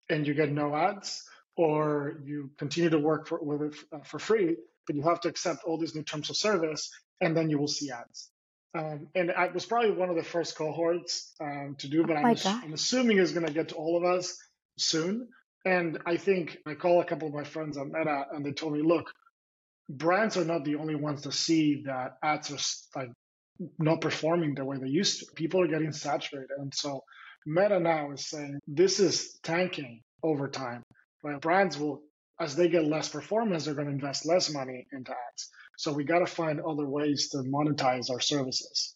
and 0.09 0.25
you 0.25 0.33
get 0.33 0.51
no 0.51 0.73
ads, 0.73 1.23
or 1.57 2.21
you 2.23 2.49
continue 2.57 2.89
to 2.89 2.99
work 2.99 3.27
for, 3.27 3.39
with 3.41 3.73
it 3.73 3.75
uh, 3.93 3.99
for 4.05 4.19
free, 4.19 4.55
but 4.85 4.95
you 4.95 5.01
have 5.03 5.19
to 5.21 5.27
accept 5.27 5.65
all 5.65 5.77
these 5.77 5.93
new 5.95 6.03
terms 6.03 6.29
of 6.29 6.37
service, 6.37 6.89
and 7.19 7.35
then 7.35 7.49
you 7.49 7.57
will 7.57 7.67
see 7.67 7.91
ads. 7.91 8.29
Um, 8.77 9.07
and 9.15 9.31
I 9.31 9.47
was 9.47 9.65
probably 9.65 9.91
one 9.91 10.09
of 10.09 10.15
the 10.15 10.23
first 10.23 10.55
cohorts 10.55 11.33
um, 11.41 11.75
to 11.79 11.89
do, 11.89 12.05
but 12.05 12.15
oh 12.15 12.19
I'm, 12.19 12.37
I'm, 12.45 12.73
assuming 12.73 13.17
it's 13.17 13.31
going 13.31 13.45
to 13.45 13.53
get 13.53 13.69
to 13.69 13.75
all 13.75 13.97
of 13.97 14.03
us 14.03 14.37
soon. 14.77 15.27
And 15.65 15.99
I 16.05 16.17
think 16.17 16.57
I 16.65 16.75
call 16.75 17.01
a 17.01 17.05
couple 17.05 17.27
of 17.27 17.33
my 17.33 17.43
friends 17.43 17.77
on 17.77 17.91
Meta, 17.91 18.27
and 18.31 18.45
they 18.45 18.53
told 18.53 18.73
me, 18.73 18.81
look, 18.81 19.11
brands 19.89 20.37
are 20.37 20.45
not 20.45 20.63
the 20.63 20.75
only 20.75 20.95
ones 20.95 21.23
to 21.23 21.31
see 21.31 21.83
that 21.85 22.17
ads 22.23 22.51
are 22.51 22.99
like 22.99 23.11
not 23.79 24.01
performing 24.01 24.55
the 24.55 24.65
way 24.65 24.77
they 24.77 24.87
used 24.87 25.19
to. 25.19 25.25
People 25.35 25.61
are 25.61 25.67
getting 25.67 25.91
saturated, 25.91 26.49
and 26.57 26.73
so 26.73 27.03
Meta 27.45 27.79
now 27.79 28.11
is 28.11 28.29
saying 28.29 28.59
this 28.67 28.99
is 28.99 29.39
tanking 29.43 30.01
over 30.23 30.47
time. 30.47 30.83
Right? 31.23 31.39
Brands 31.41 31.77
will, 31.77 32.01
as 32.39 32.55
they 32.55 32.67
get 32.67 32.85
less 32.85 33.09
performance, 33.09 33.65
they're 33.65 33.73
going 33.73 33.87
to 33.87 33.93
invest 33.93 34.25
less 34.25 34.51
money 34.53 34.85
into 34.91 35.11
ads. 35.11 35.49
So 35.77 35.91
we 35.91 36.03
got 36.03 36.19
to 36.19 36.25
find 36.25 36.59
other 36.61 36.87
ways 36.87 37.29
to 37.29 37.37
monetize 37.37 38.09
our 38.09 38.19
services. 38.19 38.95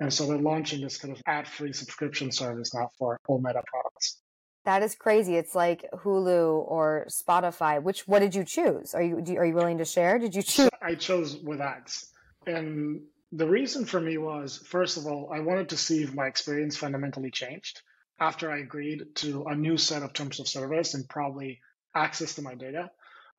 And 0.00 0.12
so 0.12 0.26
they're 0.26 0.38
launching 0.38 0.80
this 0.80 0.98
kind 0.98 1.14
of 1.14 1.22
ad-free 1.26 1.72
subscription 1.72 2.32
service 2.32 2.74
now 2.74 2.90
for 2.98 3.18
all 3.28 3.40
Meta 3.40 3.62
products. 3.66 4.20
That 4.64 4.82
is 4.82 4.94
crazy. 4.94 5.36
It's 5.36 5.54
like 5.54 5.84
Hulu 5.92 6.64
or 6.66 7.06
Spotify. 7.08 7.82
Which 7.82 8.08
what 8.08 8.20
did 8.20 8.34
you 8.34 8.44
choose? 8.44 8.94
Are 8.94 9.02
you 9.02 9.22
are 9.36 9.44
you 9.44 9.54
willing 9.54 9.78
to 9.78 9.84
share? 9.84 10.18
Did 10.18 10.34
you 10.34 10.42
choose? 10.42 10.70
I 10.80 10.94
chose 10.94 11.36
with 11.36 11.60
ads, 11.60 12.10
and 12.46 13.02
the 13.36 13.48
reason 13.48 13.84
for 13.84 14.00
me 14.00 14.16
was 14.16 14.58
first 14.58 14.96
of 14.96 15.06
all, 15.06 15.30
I 15.34 15.40
wanted 15.40 15.70
to 15.70 15.76
see 15.76 16.02
if 16.02 16.14
my 16.14 16.26
experience 16.26 16.76
fundamentally 16.76 17.30
changed 17.30 17.80
after 18.20 18.50
I 18.50 18.58
agreed 18.58 19.02
to 19.16 19.44
a 19.48 19.56
new 19.56 19.76
set 19.76 20.02
of 20.02 20.12
terms 20.12 20.38
of 20.38 20.48
service 20.48 20.94
and 20.94 21.08
probably 21.08 21.60
access 21.94 22.36
to 22.36 22.42
my 22.42 22.54
data. 22.54 22.90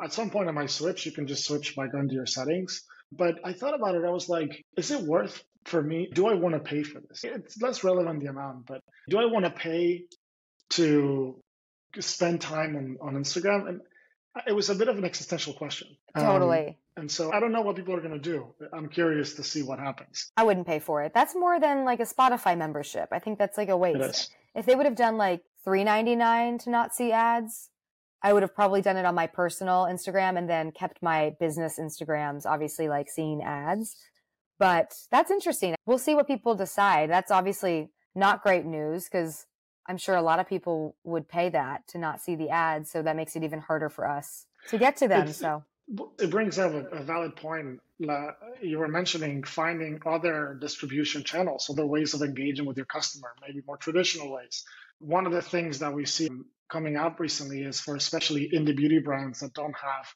At 0.01 0.11
some 0.11 0.29
point 0.29 0.49
I 0.49 0.51
my 0.51 0.65
switch. 0.65 1.05
You 1.05 1.13
can 1.13 1.27
just 1.27 1.45
switch 1.45 1.75
by 1.75 1.87
going 1.87 2.09
to 2.09 2.13
your 2.13 2.25
settings. 2.25 2.83
But 3.11 3.39
I 3.45 3.53
thought 3.53 3.73
about 3.73 3.95
it. 3.95 4.03
I 4.05 4.09
was 4.09 4.27
like, 4.27 4.65
is 4.75 4.91
it 4.91 5.01
worth 5.01 5.41
for 5.63 5.81
me? 5.81 6.09
Do 6.13 6.27
I 6.27 6.33
want 6.33 6.55
to 6.55 6.59
pay 6.59 6.83
for 6.83 6.99
this? 6.99 7.23
It's 7.23 7.61
less 7.61 7.83
relevant 7.83 8.19
the 8.19 8.29
amount, 8.29 8.65
but 8.65 8.81
do 9.09 9.17
I 9.17 9.25
want 9.25 9.45
to 9.45 9.51
pay 9.51 10.05
to 10.71 11.41
spend 11.99 12.41
time 12.41 12.75
on, 12.75 12.97
on 13.01 13.23
Instagram? 13.23 13.69
And 13.69 13.81
it 14.47 14.53
was 14.53 14.69
a 14.69 14.75
bit 14.75 14.87
of 14.87 14.97
an 14.97 15.05
existential 15.05 15.53
question. 15.53 15.87
Totally. 16.17 16.67
Um, 16.67 16.75
and 16.97 17.11
so 17.11 17.31
I 17.31 17.39
don't 17.39 17.51
know 17.51 17.61
what 17.61 17.75
people 17.75 17.93
are 17.93 18.01
going 18.01 18.13
to 18.13 18.19
do. 18.19 18.53
I'm 18.73 18.89
curious 18.89 19.33
to 19.35 19.43
see 19.43 19.63
what 19.63 19.79
happens. 19.79 20.31
I 20.37 20.43
wouldn't 20.43 20.67
pay 20.67 20.79
for 20.79 21.03
it. 21.03 21.13
That's 21.13 21.35
more 21.35 21.59
than 21.59 21.85
like 21.85 21.99
a 21.99 22.05
Spotify 22.05 22.57
membership. 22.57 23.09
I 23.11 23.19
think 23.19 23.37
that's 23.37 23.57
like 23.57 23.69
a 23.69 23.77
waste. 23.77 24.31
If 24.53 24.65
they 24.65 24.75
would 24.75 24.85
have 24.85 24.95
done 24.95 25.17
like 25.17 25.43
$3.99 25.67 26.63
to 26.63 26.69
not 26.69 26.93
see 26.93 27.11
ads, 27.11 27.69
I 28.23 28.33
would 28.33 28.43
have 28.43 28.55
probably 28.55 28.81
done 28.81 28.97
it 28.97 29.05
on 29.05 29.13
my 29.13 29.27
personal 29.27 29.83
Instagram 29.83 30.37
and 30.37 30.49
then 30.49 30.71
kept 30.71 31.03
my 31.03 31.35
business 31.39 31.77
Instagrams, 31.79 32.45
obviously 32.45 32.87
like 32.87 33.09
seeing 33.09 33.43
ads. 33.43 33.95
But 34.57 34.93
that's 35.11 35.31
interesting. 35.31 35.75
We'll 35.85 35.97
see 35.97 36.15
what 36.15 36.27
people 36.27 36.55
decide. 36.55 37.09
That's 37.09 37.31
obviously 37.31 37.91
not 38.15 38.41
great 38.41 38.65
news 38.65 39.09
because 39.09 39.45
I'm 39.87 39.97
sure 39.97 40.15
a 40.15 40.21
lot 40.21 40.39
of 40.39 40.47
people 40.47 40.95
would 41.03 41.27
pay 41.27 41.49
that 41.49 41.87
to 41.89 41.97
not 41.97 42.21
see 42.21 42.35
the 42.35 42.49
ads. 42.49 42.89
So 42.89 43.01
that 43.01 43.15
makes 43.15 43.35
it 43.35 43.43
even 43.43 43.59
harder 43.59 43.89
for 43.89 44.07
us 44.07 44.45
to 44.69 44.77
get 44.77 44.97
to 44.97 45.07
them. 45.07 45.27
It's, 45.27 45.37
so 45.37 45.63
it 46.19 46.31
brings 46.31 46.57
up 46.57 46.73
a, 46.73 46.85
a 46.87 47.03
valid 47.03 47.35
point. 47.35 47.79
You 47.99 48.79
were 48.79 48.87
mentioning 48.87 49.43
finding 49.43 50.01
other 50.05 50.57
distribution 50.59 51.23
channels, 51.23 51.69
other 51.69 51.85
ways 51.85 52.13
of 52.13 52.21
engaging 52.21 52.65
with 52.65 52.77
your 52.77 52.85
customer, 52.85 53.33
maybe 53.45 53.61
more 53.65 53.77
traditional 53.77 54.31
ways. 54.31 54.65
One 54.99 55.25
of 55.25 55.31
the 55.31 55.41
things 55.41 55.79
that 55.79 55.93
we 55.93 56.05
see 56.05 56.29
coming 56.69 56.97
up 56.97 57.19
recently 57.19 57.61
is 57.61 57.79
for 57.79 57.95
especially 57.95 58.49
indie 58.53 58.75
beauty 58.75 58.99
brands 58.99 59.41
that 59.41 59.53
don't 59.53 59.75
have 59.75 60.07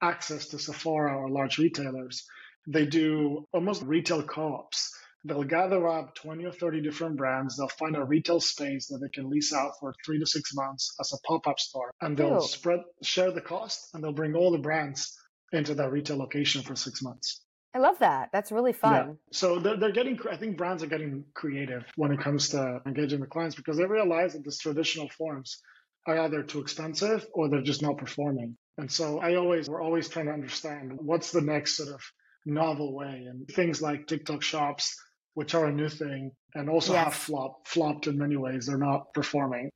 access 0.00 0.48
to 0.48 0.58
Sephora 0.58 1.16
or 1.16 1.28
large 1.28 1.58
retailers, 1.58 2.26
they 2.66 2.86
do 2.86 3.46
almost 3.52 3.82
retail 3.82 4.22
co 4.22 4.54
ops 4.54 4.94
They'll 5.26 5.44
gather 5.44 5.88
up 5.88 6.14
20 6.14 6.44
or 6.44 6.52
30 6.52 6.82
different 6.82 7.16
brands. 7.16 7.56
They'll 7.56 7.68
find 7.68 7.96
a 7.96 8.04
retail 8.04 8.40
space 8.40 8.86
that 8.88 8.98
they 8.98 9.08
can 9.08 9.28
lease 9.28 9.52
out 9.52 9.72
for 9.80 9.92
three 10.04 10.18
to 10.20 10.26
six 10.26 10.54
months 10.54 10.94
as 11.00 11.12
a 11.12 11.18
pop 11.26 11.46
up 11.46 11.58
store. 11.58 11.90
And 12.00 12.16
they'll 12.16 12.40
spread, 12.40 12.80
share 13.02 13.32
the 13.32 13.40
cost 13.40 13.90
and 13.92 14.02
they'll 14.02 14.12
bring 14.12 14.34
all 14.34 14.52
the 14.52 14.58
brands 14.58 15.18
into 15.52 15.74
that 15.74 15.90
retail 15.90 16.16
location 16.16 16.62
for 16.62 16.76
six 16.76 17.02
months. 17.02 17.42
I 17.74 17.78
love 17.78 17.98
that. 17.98 18.30
That's 18.32 18.52
really 18.52 18.72
fun. 18.72 18.92
Yeah. 18.92 19.12
So 19.32 19.58
they're, 19.58 19.76
they're 19.76 19.92
getting, 19.92 20.18
I 20.30 20.36
think 20.36 20.56
brands 20.56 20.82
are 20.82 20.86
getting 20.86 21.24
creative 21.34 21.84
when 21.96 22.12
it 22.12 22.20
comes 22.20 22.50
to 22.50 22.80
engaging 22.86 23.20
the 23.20 23.26
clients 23.26 23.56
because 23.56 23.76
they 23.76 23.84
realize 23.84 24.32
that 24.32 24.44
these 24.44 24.58
traditional 24.58 25.08
forms 25.10 25.60
are 26.06 26.18
either 26.20 26.42
too 26.42 26.60
expensive 26.60 27.26
or 27.34 27.48
they're 27.48 27.62
just 27.62 27.82
not 27.82 27.98
performing. 27.98 28.56
And 28.78 28.90
so 28.90 29.18
I 29.18 29.34
always, 29.34 29.68
we're 29.68 29.82
always 29.82 30.08
trying 30.08 30.26
to 30.26 30.32
understand 30.32 30.92
what's 30.96 31.32
the 31.32 31.40
next 31.40 31.76
sort 31.76 31.90
of 31.90 32.00
novel 32.46 32.94
way 32.94 33.26
and 33.28 33.46
things 33.48 33.82
like 33.82 34.06
TikTok 34.06 34.42
shops 34.42 34.96
which 35.36 35.54
are 35.54 35.66
a 35.66 35.72
new 35.72 35.90
thing 35.90 36.32
and 36.54 36.70
also 36.70 36.94
yes. 36.94 37.04
have 37.04 37.14
flop, 37.14 37.68
flopped 37.68 38.06
in 38.06 38.16
many 38.16 38.38
ways. 38.38 38.64
They're 38.64 38.78
not 38.78 39.12
performing. 39.12 39.68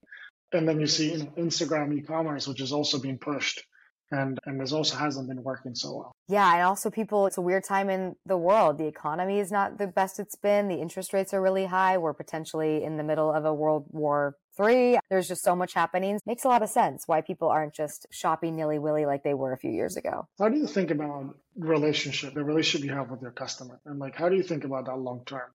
And 0.54 0.66
then 0.66 0.80
you 0.80 0.86
see 0.86 1.12
you 1.12 1.18
know, 1.18 1.32
Instagram 1.36 1.94
e-commerce, 1.94 2.48
which 2.48 2.62
is 2.62 2.72
also 2.72 2.98
being 2.98 3.18
pushed. 3.18 3.62
And 4.10 4.38
and 4.46 4.60
this 4.60 4.72
also 4.72 4.96
hasn't 4.96 5.28
been 5.28 5.42
working 5.42 5.74
so 5.74 5.96
well. 5.96 6.12
Yeah, 6.28 6.52
and 6.52 6.62
also 6.62 6.90
people 6.90 7.26
it's 7.26 7.38
a 7.38 7.42
weird 7.42 7.64
time 7.64 7.90
in 7.90 8.16
the 8.26 8.36
world. 8.36 8.78
The 8.78 8.86
economy 8.86 9.38
is 9.38 9.50
not 9.50 9.78
the 9.78 9.86
best 9.86 10.18
it's 10.18 10.36
been. 10.36 10.68
The 10.68 10.80
interest 10.80 11.12
rates 11.12 11.34
are 11.34 11.42
really 11.42 11.66
high. 11.66 11.98
We're 11.98 12.14
potentially 12.14 12.84
in 12.84 12.96
the 12.96 13.04
middle 13.04 13.32
of 13.32 13.44
a 13.44 13.54
world 13.54 13.86
war 13.90 14.36
3. 14.56 14.98
There's 15.08 15.28
just 15.28 15.42
so 15.42 15.56
much 15.56 15.74
happening. 15.74 16.18
Makes 16.26 16.44
a 16.44 16.48
lot 16.48 16.62
of 16.62 16.68
sense 16.68 17.04
why 17.06 17.20
people 17.20 17.48
aren't 17.48 17.74
just 17.74 18.06
shopping 18.10 18.56
nilly-willy 18.56 19.06
like 19.06 19.22
they 19.22 19.34
were 19.34 19.52
a 19.52 19.58
few 19.58 19.70
years 19.70 19.96
ago. 19.96 20.26
How 20.38 20.48
do 20.48 20.58
you 20.58 20.66
think 20.66 20.90
about 20.90 21.36
relationship, 21.56 22.34
the 22.34 22.44
relationship 22.44 22.86
you 22.86 22.94
have 22.94 23.10
with 23.10 23.22
your 23.22 23.30
customer? 23.30 23.80
And 23.86 23.98
like 23.98 24.16
how 24.16 24.28
do 24.28 24.36
you 24.36 24.42
think 24.42 24.64
about 24.64 24.86
that 24.86 24.96
long 24.96 25.22
term? 25.24 25.50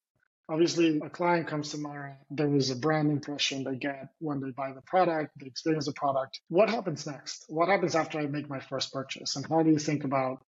Obviously, 0.48 1.00
a 1.04 1.10
client 1.10 1.48
comes 1.48 1.72
to 1.72 1.78
tomorrow. 1.78 2.16
There 2.30 2.54
is 2.56 2.70
a 2.70 2.76
brand 2.76 3.12
impression 3.12 3.64
they 3.64 3.76
get 3.76 4.10
when 4.20 4.40
they 4.42 4.52
buy 4.52 4.74
the 4.74 4.82
product, 4.82 5.32
they 5.40 5.48
experience 5.48 5.86
the 5.86 5.94
product. 5.94 6.40
What 6.50 6.70
happens 6.70 7.08
next? 7.08 7.46
What 7.48 7.68
happens 7.68 7.96
after 7.96 8.20
I 8.20 8.28
make 8.28 8.50
my 8.50 8.60
first 8.60 8.94
purchase? 8.94 9.36
And 9.36 9.46
how 9.50 9.64
do 9.64 9.72
you 9.72 9.80
think 9.80 10.04
about 10.04 10.46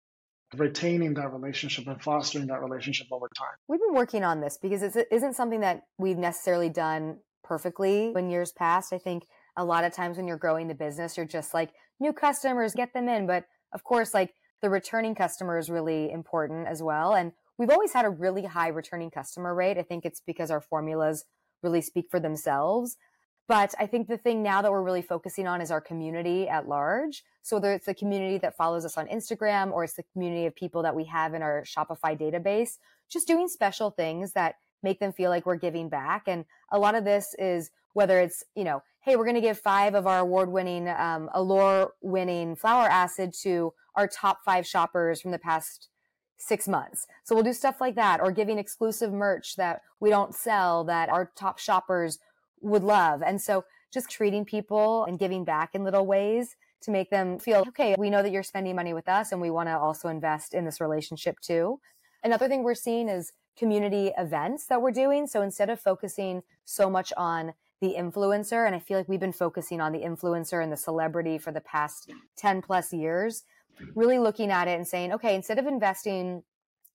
retaining 0.57 1.15
that 1.15 1.33
relationship 1.33 1.89
and 1.89 2.01
fostering 2.01 2.47
that 2.49 2.63
relationship 2.63 3.09
over 3.11 3.29
time? 3.37 3.55
We've 3.67 3.81
been 3.81 3.95
working 3.95 4.23
on 4.23 4.41
this 4.41 4.59
because 4.61 4.83
it 4.83 5.09
isn't 5.11 5.35
something 5.35 5.61
that 5.61 5.83
we've 5.99 6.19
necessarily 6.19 6.69
done 6.69 7.19
perfectly 7.43 8.13
in 8.17 8.31
years 8.31 8.53
past. 8.53 8.93
I 8.93 8.99
think 8.99 9.25
a 9.57 9.65
lot 9.65 9.85
of 9.85 9.93
times 9.93 10.17
when 10.17 10.29
you're 10.29 10.37
growing 10.37 10.69
the 10.69 10.75
business, 10.75 11.17
you're 11.17 11.27
just 11.27 11.53
like 11.53 11.71
new 11.99 12.13
customers, 12.13 12.75
get 12.75 12.95
them 12.95 13.09
in. 13.09 13.27
But 13.27 13.45
of 13.73 13.83
course, 13.83 14.15
like 14.15 14.35
the 14.63 14.71
returning 14.71 15.17
customer 15.17 15.59
is 15.59 15.69
really 15.69 16.13
important 16.13 16.69
as 16.69 16.81
well. 16.81 17.15
And 17.15 17.33
we've 17.61 17.71
always 17.71 17.93
had 17.93 18.07
a 18.07 18.11
really 18.11 18.47
high 18.47 18.69
returning 18.69 19.11
customer 19.11 19.55
rate. 19.55 19.77
I 19.77 19.83
think 19.83 20.07
it's 20.07 20.23
because 20.27 20.51
our 20.51 20.63
formulas 20.63 21.27
really 21.63 21.83
speak 21.83 22.07
for 22.11 22.19
themselves. 22.19 22.97
But 23.49 23.75
I 23.79 23.87
think 23.87 24.09
the 24.09 24.17
thing 24.17 24.43
now 24.43 24.63
that 24.63 24.71
we're 24.73 24.83
really 24.83 25.03
focusing 25.03 25.47
on 25.47 25.61
is 25.61 25.71
our 25.71 25.81
community 25.81 26.49
at 26.49 26.67
large. 26.67 27.23
So 27.43 27.57
whether 27.57 27.75
it's 27.75 27.85
the 27.85 27.95
community 27.95 28.39
that 28.39 28.57
follows 28.57 28.87
us 28.87 28.97
on 28.97 29.09
Instagram 29.09 29.73
or 29.73 29.85
it's 29.85 29.93
the 29.93 30.05
community 30.15 30.47
of 30.47 30.55
people 30.55 30.83
that 30.85 30.97
we 30.97 31.05
have 31.05 31.35
in 31.35 31.43
our 31.43 31.63
Shopify 31.65 32.19
database, 32.19 32.79
just 33.11 33.27
doing 33.27 33.47
special 33.47 33.91
things 33.91 34.33
that 34.33 34.55
make 34.83 34.99
them 34.99 35.13
feel 35.13 35.29
like 35.29 35.45
we're 35.45 35.57
giving 35.57 35.91
back. 35.91 36.23
And 36.27 36.47
a 36.73 36.79
lot 36.79 36.95
of 36.95 37.05
this 37.05 37.35
is 37.39 37.71
whether 37.93 38.21
it's, 38.21 38.43
you 38.55 38.65
know, 38.65 38.83
hey, 39.01 39.17
we're 39.17 39.25
going 39.25 39.35
to 39.35 39.41
give 39.43 39.59
five 39.59 39.95
of 39.95 40.07
our 40.07 40.21
award 40.21 40.51
winning, 40.51 40.89
um, 40.89 41.29
Allure 41.35 41.93
winning 42.01 42.57
flower 42.57 42.89
acid 42.89 43.35
to 43.43 43.75
our 43.97 44.09
top 44.09 44.39
five 44.47 44.67
shoppers 44.67 45.21
from 45.21 45.33
the 45.33 45.39
past 45.39 45.91
six 46.41 46.67
months. 46.67 47.07
So 47.23 47.35
we'll 47.35 47.45
do 47.45 47.53
stuff 47.53 47.81
like 47.81 47.95
that 47.97 48.21
or 48.21 48.33
giving 48.33 48.59
exclusive 48.59 49.13
merch 49.13 49.57
that 49.57 49.83
we 50.01 50.11
don't 50.11 50.35
sell 50.35 50.85
that 50.85 51.09
our 51.11 51.31
top 51.37 51.59
shoppers 51.59 52.19
would 52.63 52.83
love. 52.83 53.23
And 53.23 53.41
so 53.41 53.65
just 53.93 54.11
treating 54.11 54.45
people 54.45 55.05
and 55.05 55.19
giving 55.19 55.45
back 55.45 55.75
in 55.75 55.85
little 55.85 56.07
ways 56.07 56.57
to 56.83 56.91
make 56.91 57.11
them 57.11 57.39
feel, 57.39 57.65
okay, 57.69 57.95
we 57.99 58.09
know 58.09 58.23
that 58.23 58.33
you're 58.33 58.43
spending 58.43 58.75
money 58.75 58.95
with 58.95 59.09
us 59.09 59.33
and 59.33 59.41
we 59.41 59.51
want 59.51 59.69
to 59.69 59.79
also 59.79 60.09
invest 60.09 60.55
in 60.55 60.65
this 60.65 60.81
relationship 60.81 61.39
too. 61.41 61.79
Another 62.25 62.49
thing 62.49 62.63
we're 62.63 62.75
seeing 62.75 63.09
is 63.09 63.33
community 63.59 64.13
events 64.17 64.67
that 64.67 64.81
we're 64.81 64.91
doing. 64.91 65.27
So 65.27 65.43
instead 65.43 65.69
of 65.69 65.81
focusing 65.81 66.43
so 66.65 66.89
much 66.89 67.13
on 67.17 67.53
the 67.83 67.95
influencer, 67.99 68.67
and 68.67 68.75
I 68.75 68.79
feel 68.79 68.99
like 68.99 69.09
we've 69.09 69.21
been 69.21 69.33
focusing 69.33 69.81
on 69.81 69.93
the 69.93 70.01
influencer 70.01 70.63
and 70.63 70.73
the 70.73 70.77
celebrity 70.77 71.39
for 71.39 71.51
the 71.53 71.61
past 71.61 72.11
10 72.37 72.63
plus 72.63 72.93
years, 72.93 73.43
really 73.95 74.19
looking 74.19 74.51
at 74.51 74.69
it 74.69 74.73
and 74.73 74.87
saying, 74.87 75.13
okay, 75.13 75.35
instead 75.35 75.59
of 75.59 75.67
investing 75.67 76.43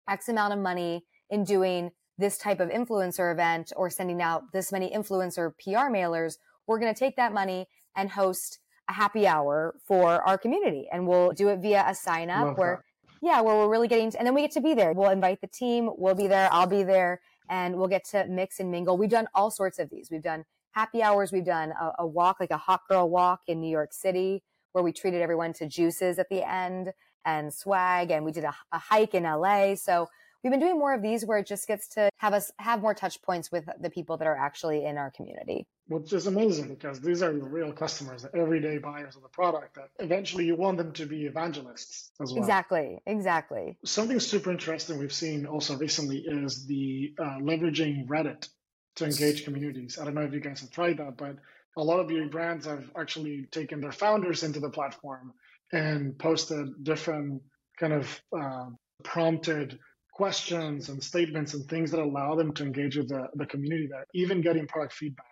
X 0.10 0.30
amount 0.30 0.54
of 0.54 0.60
money 0.60 1.06
in 1.30 1.44
doing 1.44 1.92
this 2.18 2.38
type 2.38 2.60
of 2.60 2.70
influencer 2.70 3.32
event 3.32 3.74
or 3.76 3.90
sending 3.90 4.22
out 4.22 4.52
this 4.54 4.72
many 4.72 4.90
influencer 4.90 5.52
PR 5.58 5.92
mailers, 5.92 6.38
we're 6.68 6.80
going 6.80 6.94
to 6.94 7.00
take 7.00 7.16
that 7.16 7.34
money 7.34 7.68
and 7.96 8.12
host 8.12 8.60
a 8.90 8.94
happy 8.94 9.28
hour 9.28 9.76
for 9.86 10.22
our 10.28 10.38
community. 10.38 10.88
And 10.92 11.08
we'll 11.08 11.32
do 11.32 11.50
it 11.50 11.60
via 11.60 11.86
a 11.88 11.96
sign 11.96 12.30
up 12.30 12.46
Love 12.46 12.58
where, 12.58 12.84
that. 13.04 13.18
yeah, 13.22 13.42
where 13.42 13.56
we're 13.56 13.70
really 13.70 13.88
getting 13.88 14.12
to, 14.12 14.18
and 14.18 14.28
then 14.28 14.34
we 14.34 14.42
get 14.42 14.52
to 14.52 14.62
be 14.62 14.74
there. 14.74 14.94
We'll 14.94 15.10
invite 15.10 15.42
the 15.42 15.48
team. 15.48 15.90
We'll 15.98 16.16
be 16.16 16.28
there. 16.28 16.50
I'll 16.52 16.68
be 16.68 16.84
there 16.84 17.22
and 17.50 17.76
we'll 17.76 17.88
get 17.88 18.06
to 18.06 18.26
mix 18.28 18.60
and 18.60 18.72
mingle. 18.72 18.98
We've 18.98 19.10
done 19.10 19.28
all 19.34 19.52
sorts 19.52 19.80
of 19.80 19.90
these. 19.90 20.10
We've 20.12 20.24
done 20.24 20.46
happy 20.72 21.02
hours. 21.02 21.32
We've 21.32 21.46
done 21.46 21.72
a, 21.72 21.92
a 22.00 22.08
walk, 22.08 22.38
like 22.40 22.52
a 22.52 22.58
hot 22.58 22.82
girl 22.90 23.10
walk 23.10 23.42
in 23.48 23.62
New 23.62 23.70
York 23.70 23.94
City 23.94 24.44
where 24.76 24.84
we 24.84 24.92
treated 24.92 25.22
everyone 25.22 25.54
to 25.54 25.66
juices 25.66 26.20
at 26.20 26.28
the 26.30 26.46
end 26.48 26.92
and 27.24 27.52
swag. 27.52 28.12
And 28.12 28.26
we 28.26 28.34
did 28.34 28.44
a, 28.44 28.54
a 28.74 28.78
hike 28.78 29.14
in 29.14 29.24
LA. 29.24 29.76
So 29.76 30.08
we've 30.44 30.52
been 30.52 30.60
doing 30.60 30.78
more 30.78 30.94
of 30.94 31.02
these 31.02 31.26
where 31.26 31.38
it 31.38 31.48
just 31.48 31.66
gets 31.66 31.88
to 31.96 32.10
have 32.18 32.34
us 32.34 32.52
have 32.60 32.82
more 32.82 32.94
touch 32.94 33.22
points 33.22 33.50
with 33.54 33.64
the 33.80 33.90
people 33.90 34.18
that 34.18 34.28
are 34.28 34.36
actually 34.36 34.84
in 34.84 34.98
our 34.98 35.12
community. 35.12 35.66
Which 35.88 36.12
is 36.12 36.28
amazing 36.28 36.68
because 36.68 37.00
these 37.00 37.24
are 37.24 37.32
the 37.32 37.46
real 37.46 37.72
customers, 37.72 38.24
the 38.24 38.36
everyday 38.36 38.78
buyers 38.80 39.16
of 39.16 39.22
the 39.22 39.30
product 39.30 39.76
that 39.76 39.90
eventually 40.00 40.46
you 40.46 40.58
want 40.58 40.78
them 40.78 40.92
to 40.94 41.06
be 41.06 41.24
evangelists 41.24 42.12
as 42.22 42.34
well. 42.34 42.40
Exactly, 42.40 43.00
exactly. 43.06 43.78
Something 43.86 44.20
super 44.20 44.52
interesting 44.52 45.00
we've 45.00 45.14
seen 45.14 45.46
also 45.46 45.78
recently 45.78 46.18
is 46.18 46.66
the 46.66 47.14
uh, 47.18 47.38
leveraging 47.40 48.08
Reddit 48.08 48.50
to 48.96 49.06
engage 49.06 49.46
communities. 49.46 49.98
I 50.02 50.04
don't 50.04 50.16
know 50.16 50.22
if 50.22 50.34
you 50.34 50.42
guys 50.42 50.60
have 50.62 50.72
tried 50.72 50.98
that, 50.98 51.16
but 51.16 51.38
a 51.78 51.84
lot 51.84 52.00
of 52.00 52.08
beauty 52.08 52.28
brands 52.28 52.66
have 52.66 52.90
actually 52.98 53.48
taken 53.52 53.82
their 53.82 53.92
founders 53.92 54.44
into 54.44 54.60
the 54.60 54.70
platform 54.70 55.34
and 55.72 56.18
posted 56.18 56.84
different 56.84 57.42
kind 57.80 57.94
of 57.94 58.22
uh, 58.38 58.66
prompted 59.04 59.78
questions 60.14 60.88
and 60.88 61.04
statements 61.04 61.54
and 61.54 61.68
things 61.68 61.92
that 61.92 62.00
allow 62.00 62.36
them 62.36 62.54
to 62.54 62.64
engage 62.64 62.96
with 62.96 63.10
the, 63.10 63.28
the 63.36 63.46
community 63.46 63.88
there, 63.90 64.06
even 64.14 64.42
getting 64.42 64.66
product 64.66 64.94
feedback 64.94 65.26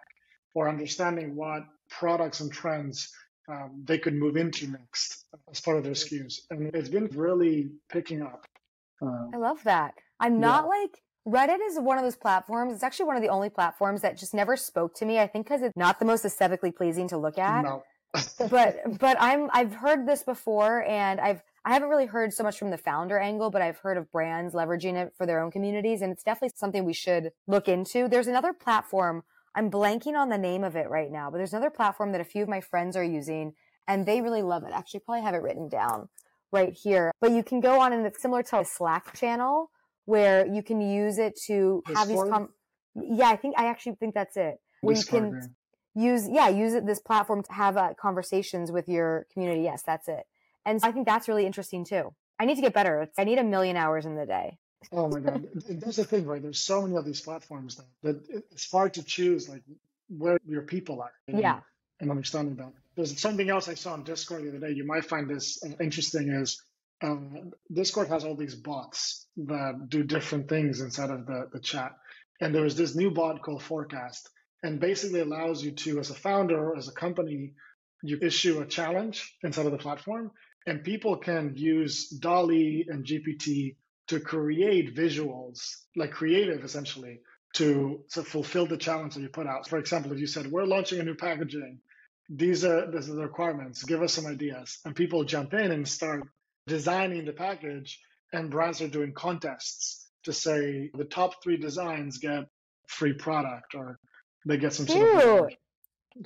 or 0.53 0.67
understanding 0.67 1.36
what 1.36 1.63
products 1.89 2.41
and 2.41 2.51
trends 2.51 3.10
um, 3.49 3.84
they 3.86 3.97
could 3.97 4.13
move 4.13 4.36
into 4.36 4.67
next 4.69 5.25
as 5.49 5.62
part 5.62 5.77
of 5.77 5.84
their 5.84 5.93
SKUs. 5.93 6.36
And 6.49 6.73
it's 6.75 6.89
been 6.89 7.10
really 7.13 7.71
picking 7.89 8.21
up. 8.21 8.45
Um, 9.01 9.32
I 9.34 9.38
love 9.38 9.63
that. 9.63 9.93
I'm 10.19 10.39
not 10.39 10.63
yeah. 10.63 10.82
like 10.82 11.01
Reddit 11.27 11.59
is 11.65 11.79
one 11.79 11.97
of 11.97 12.03
those 12.03 12.17
platforms. 12.17 12.73
It's 12.73 12.83
actually 12.83 13.05
one 13.05 13.15
of 13.15 13.21
the 13.21 13.29
only 13.29 13.49
platforms 13.49 14.01
that 14.01 14.17
just 14.17 14.33
never 14.33 14.57
spoke 14.57 14.93
to 14.95 15.05
me. 15.05 15.19
I 15.19 15.27
think 15.27 15.45
because 15.45 15.62
it's 15.62 15.77
not 15.77 15.99
the 15.99 16.05
most 16.05 16.25
aesthetically 16.25 16.71
pleasing 16.71 17.07
to 17.09 17.17
look 17.17 17.38
at. 17.38 17.63
No. 17.63 17.83
but 18.49 18.99
but 18.99 19.17
I'm 19.19 19.49
I've 19.53 19.73
heard 19.73 20.07
this 20.07 20.23
before, 20.23 20.83
and 20.83 21.19
I've 21.19 21.41
I 21.65 21.73
haven't 21.73 21.89
really 21.89 22.05
heard 22.05 22.33
so 22.33 22.43
much 22.43 22.59
from 22.59 22.71
the 22.71 22.77
founder 22.77 23.17
angle, 23.17 23.49
but 23.49 23.62
I've 23.62 23.77
heard 23.77 23.97
of 23.97 24.12
brands 24.12 24.53
leveraging 24.53 24.95
it 24.95 25.13
for 25.17 25.25
their 25.25 25.41
own 25.41 25.49
communities, 25.49 26.01
and 26.01 26.12
it's 26.12 26.23
definitely 26.23 26.51
something 26.55 26.83
we 26.83 26.93
should 26.93 27.31
look 27.47 27.69
into. 27.69 28.07
There's 28.09 28.27
another 28.27 28.51
platform. 28.51 29.23
I'm 29.55 29.71
blanking 29.71 30.15
on 30.15 30.29
the 30.29 30.38
name 30.38 30.63
of 30.63 30.75
it 30.75 30.89
right 30.89 31.12
now, 31.12 31.31
but 31.31 31.38
there's 31.38 31.53
another 31.53 31.69
platform 31.69 32.12
that 32.12 32.21
a 32.21 32.25
few 32.25 32.43
of 32.43 32.49
my 32.49 32.59
friends 32.59 32.97
are 32.97 33.03
using, 33.03 33.53
and 33.88 34.05
they 34.05 34.21
really 34.21 34.41
love 34.41 34.63
it. 34.63 34.71
Actually, 34.73 35.01
probably 35.01 35.21
have 35.23 35.36
it 35.36 35.41
written 35.41 35.69
down 35.69 36.09
right 36.51 36.73
here. 36.73 37.12
But 37.21 37.31
you 37.31 37.43
can 37.43 37.62
go 37.62 37.79
on, 37.79 37.93
and 37.93 38.05
it's 38.05 38.21
similar 38.21 38.43
to 38.43 38.59
a 38.59 38.65
Slack 38.65 39.17
channel 39.17 39.71
where 40.05 40.45
you 40.45 40.63
can 40.63 40.81
use 40.81 41.17
it 41.17 41.39
to 41.47 41.83
have 41.95 42.07
these 42.07 42.21
com- 42.23 42.49
yeah 42.95 43.29
i 43.29 43.35
think 43.35 43.55
i 43.57 43.65
actually 43.65 43.95
think 43.95 44.13
that's 44.13 44.37
it. 44.37 44.57
Where 44.81 44.95
you 44.95 45.03
can 45.03 45.55
use 45.95 46.27
yeah 46.29 46.49
use 46.49 46.73
it 46.73 46.85
this 46.85 46.99
platform 46.99 47.43
to 47.43 47.53
have 47.53 47.77
uh, 47.77 47.93
conversations 47.99 48.71
with 48.71 48.89
your 48.89 49.27
community. 49.33 49.61
Yes 49.61 49.83
that's 49.85 50.07
it. 50.07 50.25
And 50.65 50.81
so 50.81 50.87
i 50.87 50.91
think 50.91 51.05
that's 51.05 51.27
really 51.27 51.45
interesting 51.45 51.85
too. 51.85 52.13
I 52.39 52.45
need 52.45 52.55
to 52.55 52.61
get 52.61 52.73
better. 52.73 53.07
I 53.17 53.23
need 53.23 53.37
a 53.37 53.43
million 53.43 53.77
hours 53.77 54.05
in 54.05 54.15
the 54.15 54.25
day. 54.25 54.57
Oh 54.91 55.07
my 55.07 55.19
god. 55.19 55.47
That's 55.69 55.95
the 55.95 56.03
thing 56.03 56.25
right? 56.25 56.41
There's 56.41 56.59
so 56.59 56.81
many 56.81 56.95
of 56.95 57.05
these 57.05 57.21
platforms 57.21 57.77
that, 57.77 57.85
that 58.03 58.43
it's 58.51 58.69
hard 58.69 58.93
to 58.95 59.03
choose 59.03 59.47
like 59.47 59.63
where 60.09 60.37
your 60.45 60.63
people 60.63 61.01
are 61.01 61.11
and, 61.27 61.39
yeah. 61.39 61.59
and 61.99 62.11
understanding 62.11 62.55
that. 62.55 62.73
There's 62.95 63.19
something 63.19 63.49
else 63.49 63.67
i 63.69 63.73
saw 63.73 63.93
on 63.93 64.03
discord 64.03 64.43
the 64.43 64.49
other 64.49 64.59
day. 64.59 64.73
You 64.73 64.85
might 64.85 65.05
find 65.05 65.29
this 65.29 65.63
uh, 65.63 65.69
interesting 65.81 66.29
is 66.29 66.61
um, 67.01 67.51
Discord 67.71 68.08
has 68.10 68.23
all 68.23 68.36
these 68.36 68.56
bots 68.56 69.27
that 69.38 69.88
do 69.89 70.03
different 70.03 70.49
things 70.49 70.82
inside 70.82 71.10
of 71.10 71.25
the, 71.25 71.49
the 71.51 71.60
chat. 71.60 71.91
And 72.41 72.53
there 72.53 72.63
was 72.63 72.75
this 72.75 72.95
new 72.95 73.12
bot 73.12 73.41
called 73.41 73.63
Forecast, 73.63 74.29
and 74.63 74.79
basically 74.79 75.19
allows 75.19 75.63
you 75.63 75.71
to, 75.71 75.99
as 75.99 76.10
a 76.10 76.15
founder 76.15 76.58
or 76.58 76.77
as 76.77 76.88
a 76.88 76.93
company, 76.93 77.53
you 78.03 78.19
issue 78.21 78.62
a 78.62 78.65
challenge 78.65 79.36
inside 79.43 79.65
of 79.65 79.71
the 79.71 79.77
platform, 79.77 80.32
and 80.65 80.84
people 80.84 81.17
can 81.17 81.53
use 81.56 82.10
DALL-E 82.10 82.86
and 82.88 83.06
GPT 83.06 83.75
to 84.08 84.19
create 84.19 84.95
visuals, 84.95 85.60
like 85.95 86.12
creative 86.12 86.63
essentially, 86.63 87.19
to, 87.56 88.03
to 88.12 88.23
fulfill 88.23 88.65
the 88.65 88.77
challenge 88.77 89.15
that 89.15 89.21
you 89.21 89.29
put 89.29 89.47
out. 89.47 89.67
For 89.67 89.77
example, 89.77 90.12
if 90.12 90.19
you 90.19 90.27
said, 90.27 90.47
We're 90.47 90.65
launching 90.65 90.99
a 90.99 91.03
new 91.03 91.15
packaging, 91.15 91.79
these 92.29 92.63
are 92.65 92.89
these 92.89 93.10
are 93.10 93.15
the 93.15 93.21
requirements, 93.21 93.84
give 93.84 94.01
us 94.01 94.13
some 94.13 94.25
ideas. 94.25 94.79
And 94.86 94.95
people 94.95 95.23
jump 95.23 95.53
in 95.53 95.71
and 95.71 95.88
start 95.88 96.23
designing 96.67 97.26
the 97.26 97.34
package, 97.34 97.99
and 98.32 98.49
brands 98.49 98.82
are 98.82 98.88
doing 98.88 99.13
contests 99.13 100.10
to 100.23 100.34
say 100.34 100.89
the 100.95 101.06
top 101.06 101.43
three 101.43 101.58
designs 101.58 102.17
get 102.17 102.45
free 102.88 103.13
product 103.13 103.76
or 103.76 103.99
they 104.45 104.58
get 104.58 104.73
some 104.73 104.86
Cute. 104.86 105.21
sort 105.21 105.52
of 105.52 105.58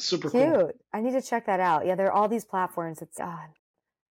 super 0.01 0.29
Cute. 0.29 0.53
cool. 0.53 0.71
I 0.93 1.01
need 1.01 1.13
to 1.13 1.21
check 1.21 1.45
that 1.47 1.59
out. 1.59 1.85
Yeah, 1.85 1.95
there 1.95 2.07
are 2.07 2.11
all 2.11 2.27
these 2.27 2.45
platforms. 2.45 3.01
It's 3.01 3.19
uh, 3.19 3.25
I 3.25 3.47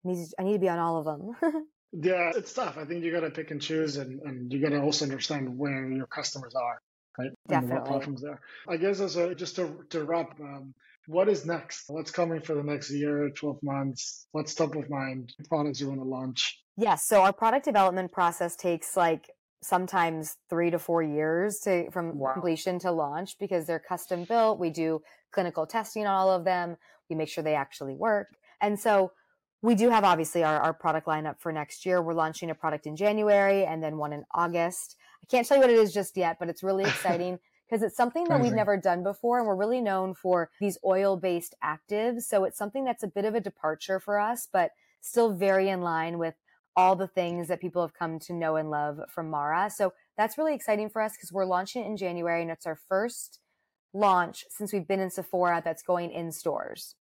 need 0.05 0.25
to, 0.25 0.35
I 0.39 0.43
need 0.45 0.53
to 0.55 0.59
be 0.59 0.69
on 0.69 0.79
all 0.79 0.99
of 0.99 1.05
them. 1.05 1.37
yeah, 1.93 2.33
it's 2.35 2.53
tough. 2.53 2.77
I 2.79 2.85
think 2.85 3.05
you 3.05 3.12
got 3.12 3.21
to 3.21 3.31
pick 3.31 3.51
and 3.51 3.61
choose, 3.61 3.97
and, 3.97 4.21
and 4.23 4.53
you 4.53 4.61
got 4.61 4.71
to 4.71 4.81
also 4.81 5.05
understand 5.05 5.59
where 5.59 5.91
your 5.91 6.07
customers 6.07 6.55
are, 6.55 6.81
right? 7.19 7.31
Definitely. 7.49 7.77
And 7.77 7.81
what 7.81 7.89
platforms 7.89 8.23
there. 8.23 8.41
I 8.69 8.77
guess 8.77 9.01
as 9.01 9.17
a 9.17 9.35
just 9.35 9.57
to 9.57 9.85
to 9.91 10.05
wrap, 10.05 10.39
um, 10.41 10.75
What 11.07 11.29
is 11.29 11.47
next? 11.47 11.85
What's 11.88 12.11
coming 12.11 12.40
for 12.40 12.55
the 12.55 12.62
next 12.62 12.90
year, 12.90 13.31
12 13.31 13.62
months? 13.62 14.27
What's 14.33 14.55
top 14.55 14.75
of 14.75 14.90
mind? 14.90 15.33
Products 15.49 15.81
you 15.81 15.88
want 15.88 16.01
to 16.01 16.07
launch? 16.07 16.61
Yes. 16.77 17.07
So 17.07 17.23
our 17.23 17.33
product 17.33 17.64
development 17.64 18.12
process 18.12 18.57
takes 18.57 18.97
like 18.97 19.31
sometimes 19.62 20.37
three 20.51 20.71
to 20.71 20.79
four 20.79 21.03
years 21.03 21.59
to 21.61 21.90
from 21.90 22.19
wow. 22.19 22.33
completion 22.33 22.79
to 22.81 22.92
launch 22.92 23.38
because 23.38 23.66
they're 23.66 23.79
custom 23.79 24.25
built. 24.25 24.59
We 24.59 24.71
do 24.71 25.01
clinical 25.33 25.66
testing 25.66 26.07
on 26.07 26.14
all 26.14 26.31
of 26.31 26.45
them. 26.45 26.77
We 27.09 27.16
make 27.16 27.29
sure 27.29 27.42
they 27.42 27.55
actually 27.55 27.95
work. 27.95 28.29
And 28.61 28.79
so 28.79 29.12
we 29.62 29.75
do 29.75 29.90
have 29.90 30.05
obviously 30.05 30.45
our, 30.45 30.61
our 30.61 30.75
product 30.75 31.07
lineup 31.07 31.40
for 31.40 31.53
next 31.53 31.87
year. 31.87 32.03
We're 32.03 32.14
launching 32.14 32.51
a 32.51 32.55
product 32.55 32.87
in 32.87 32.97
January 32.97 33.64
and 33.64 33.83
then 33.83 33.97
one 33.97 34.12
in 34.12 34.25
August. 34.35 34.97
I 35.23 35.27
can't 35.31 35.47
tell 35.47 35.57
you 35.57 35.62
what 35.62 35.71
it 35.71 35.79
is 35.79 35.92
just 35.92 36.16
yet, 36.16 36.37
but 36.38 36.49
it's 36.49 36.62
really 36.62 36.85
exciting 36.95 37.38
because 37.68 37.83
it's 37.83 37.96
something 37.96 38.24
that 38.29 38.40
we've 38.40 38.52
never 38.52 38.76
done 38.76 39.02
before. 39.02 39.38
And 39.38 39.46
we're 39.46 39.57
really 39.57 39.81
known 39.81 40.14
for 40.14 40.50
these 40.61 40.79
oil 40.85 41.16
based 41.16 41.55
actives. 41.64 42.22
So 42.22 42.44
it's 42.44 42.59
something 42.59 42.85
that's 42.85 43.02
a 43.02 43.09
bit 43.09 43.24
of 43.24 43.35
a 43.35 43.40
departure 43.40 43.98
for 43.98 44.18
us, 44.18 44.48
but 44.52 44.70
still 45.00 45.33
very 45.33 45.68
in 45.68 45.81
line 45.81 46.18
with 46.18 46.35
all 46.76 46.94
the 46.94 47.09
things 47.09 47.48
that 47.48 47.61
people 47.61 47.83
have 47.83 47.94
come 47.94 48.18
to 48.18 48.35
know 48.35 48.57
and 48.57 48.70
love 48.70 49.00
from 49.09 49.31
Mara. 49.31 49.70
So 49.70 49.94
that's 50.16 50.37
really 50.37 50.55
exciting 50.55 50.90
for 50.90 51.00
us 51.00 51.16
because 51.16 51.33
we're 51.33 51.46
launching 51.46 51.83
it 51.83 51.87
in 51.87 51.96
January 51.96 52.42
and 52.42 52.50
it's 52.50 52.66
our 52.66 52.79
first 52.88 53.40
launch 53.94 54.44
since 54.50 54.72
we've 54.72 54.87
been 54.87 55.00
in 55.00 55.11
Sephora 55.11 55.62
that's 55.64 55.83
going 55.83 56.11
in 56.11 56.31
stores. 56.31 56.94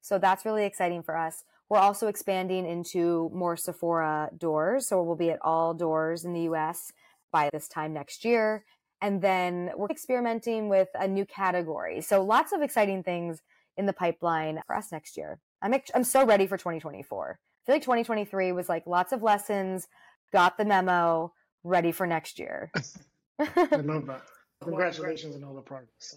So 0.00 0.18
that's 0.18 0.44
really 0.44 0.64
exciting 0.64 1.02
for 1.02 1.16
us. 1.16 1.44
We're 1.68 1.78
also 1.78 2.06
expanding 2.06 2.66
into 2.66 3.30
more 3.34 3.56
Sephora 3.56 4.30
doors. 4.38 4.86
So 4.86 5.02
we'll 5.02 5.16
be 5.16 5.30
at 5.30 5.40
all 5.42 5.74
doors 5.74 6.24
in 6.24 6.32
the 6.32 6.42
US 6.42 6.92
by 7.32 7.50
this 7.52 7.68
time 7.68 7.92
next 7.92 8.24
year. 8.24 8.64
And 9.00 9.22
then 9.22 9.70
we're 9.76 9.90
experimenting 9.90 10.68
with 10.68 10.88
a 10.94 11.06
new 11.06 11.24
category. 11.24 12.00
So 12.00 12.22
lots 12.22 12.52
of 12.52 12.62
exciting 12.62 13.02
things 13.02 13.42
in 13.76 13.86
the 13.86 13.92
pipeline 13.92 14.60
for 14.66 14.74
us 14.74 14.90
next 14.90 15.16
year. 15.16 15.38
I'm, 15.62 15.74
I'm 15.94 16.04
so 16.04 16.24
ready 16.24 16.46
for 16.46 16.56
2024 16.56 17.38
I 17.68 17.70
feel 17.70 17.74
like 17.74 17.82
2023 17.82 18.52
was 18.52 18.68
like 18.68 18.86
lots 18.86 19.12
of 19.12 19.22
lessons, 19.22 19.88
got 20.32 20.56
the 20.56 20.64
memo, 20.64 21.34
ready 21.64 21.92
for 21.92 22.06
next 22.06 22.38
year. 22.38 22.72
I 23.38 23.76
love 23.76 24.06
that. 24.06 24.22
Congratulations 24.62 25.36
on 25.36 25.44
all 25.44 25.54
the 25.54 25.60
progress. 25.60 26.16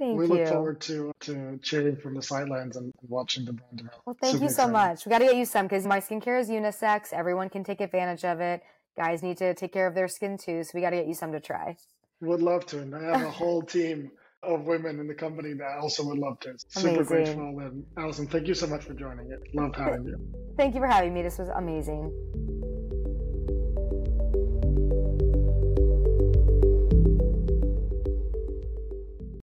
Thank 0.00 0.12
you. 0.12 0.16
we 0.16 0.26
you. 0.26 0.34
look 0.34 0.48
forward 0.48 0.80
to 0.80 1.12
to 1.20 1.60
cheering 1.62 1.96
from 1.96 2.14
the 2.14 2.22
sidelines 2.22 2.76
and 2.76 2.92
watching 3.02 3.44
the 3.44 3.52
brand 3.52 3.76
develop. 3.76 4.02
Well, 4.04 4.16
thank 4.20 4.32
Super 4.32 4.44
you 4.44 4.50
so 4.50 4.64
exciting. 4.64 4.72
much. 4.72 5.06
We 5.06 5.10
got 5.10 5.18
to 5.18 5.26
get 5.26 5.36
you 5.36 5.44
some 5.44 5.66
because 5.66 5.86
my 5.86 6.00
skincare 6.00 6.40
is 6.40 6.48
unisex. 6.48 7.12
Everyone 7.12 7.48
can 7.50 7.62
take 7.62 7.80
advantage 7.80 8.24
of 8.24 8.40
it. 8.40 8.62
Guys 8.96 9.22
need 9.22 9.36
to 9.36 9.54
take 9.54 9.72
care 9.72 9.86
of 9.86 9.94
their 9.94 10.08
skin 10.08 10.36
too, 10.38 10.64
so 10.64 10.70
we 10.74 10.80
got 10.80 10.90
to 10.90 10.96
get 10.96 11.06
you 11.06 11.14
some 11.14 11.30
to 11.30 11.40
try. 11.40 11.76
Would 12.20 12.42
love 12.42 12.66
to, 12.66 12.80
and 12.80 12.94
I 12.94 13.02
have 13.02 13.22
a 13.22 13.30
whole 13.40 13.62
team 13.62 14.10
of 14.42 14.66
women 14.66 14.98
in 15.00 15.06
the 15.06 15.14
company 15.14 15.52
that 15.54 15.78
also 15.78 16.04
would 16.04 16.18
love 16.18 16.40
to. 16.40 16.54
Super 16.68 17.04
grateful. 17.04 17.58
And 17.60 17.84
Allison, 17.96 18.26
thank 18.26 18.46
you 18.46 18.54
so 18.54 18.66
much 18.66 18.84
for 18.84 18.94
joining 18.94 19.30
it. 19.30 19.40
Loved 19.54 19.76
having 19.76 20.04
you. 20.04 20.18
Thank 20.56 20.74
you 20.74 20.80
for 20.80 20.86
having 20.86 21.14
me. 21.14 21.22
This 21.22 21.38
was 21.38 21.48
amazing. 21.48 22.12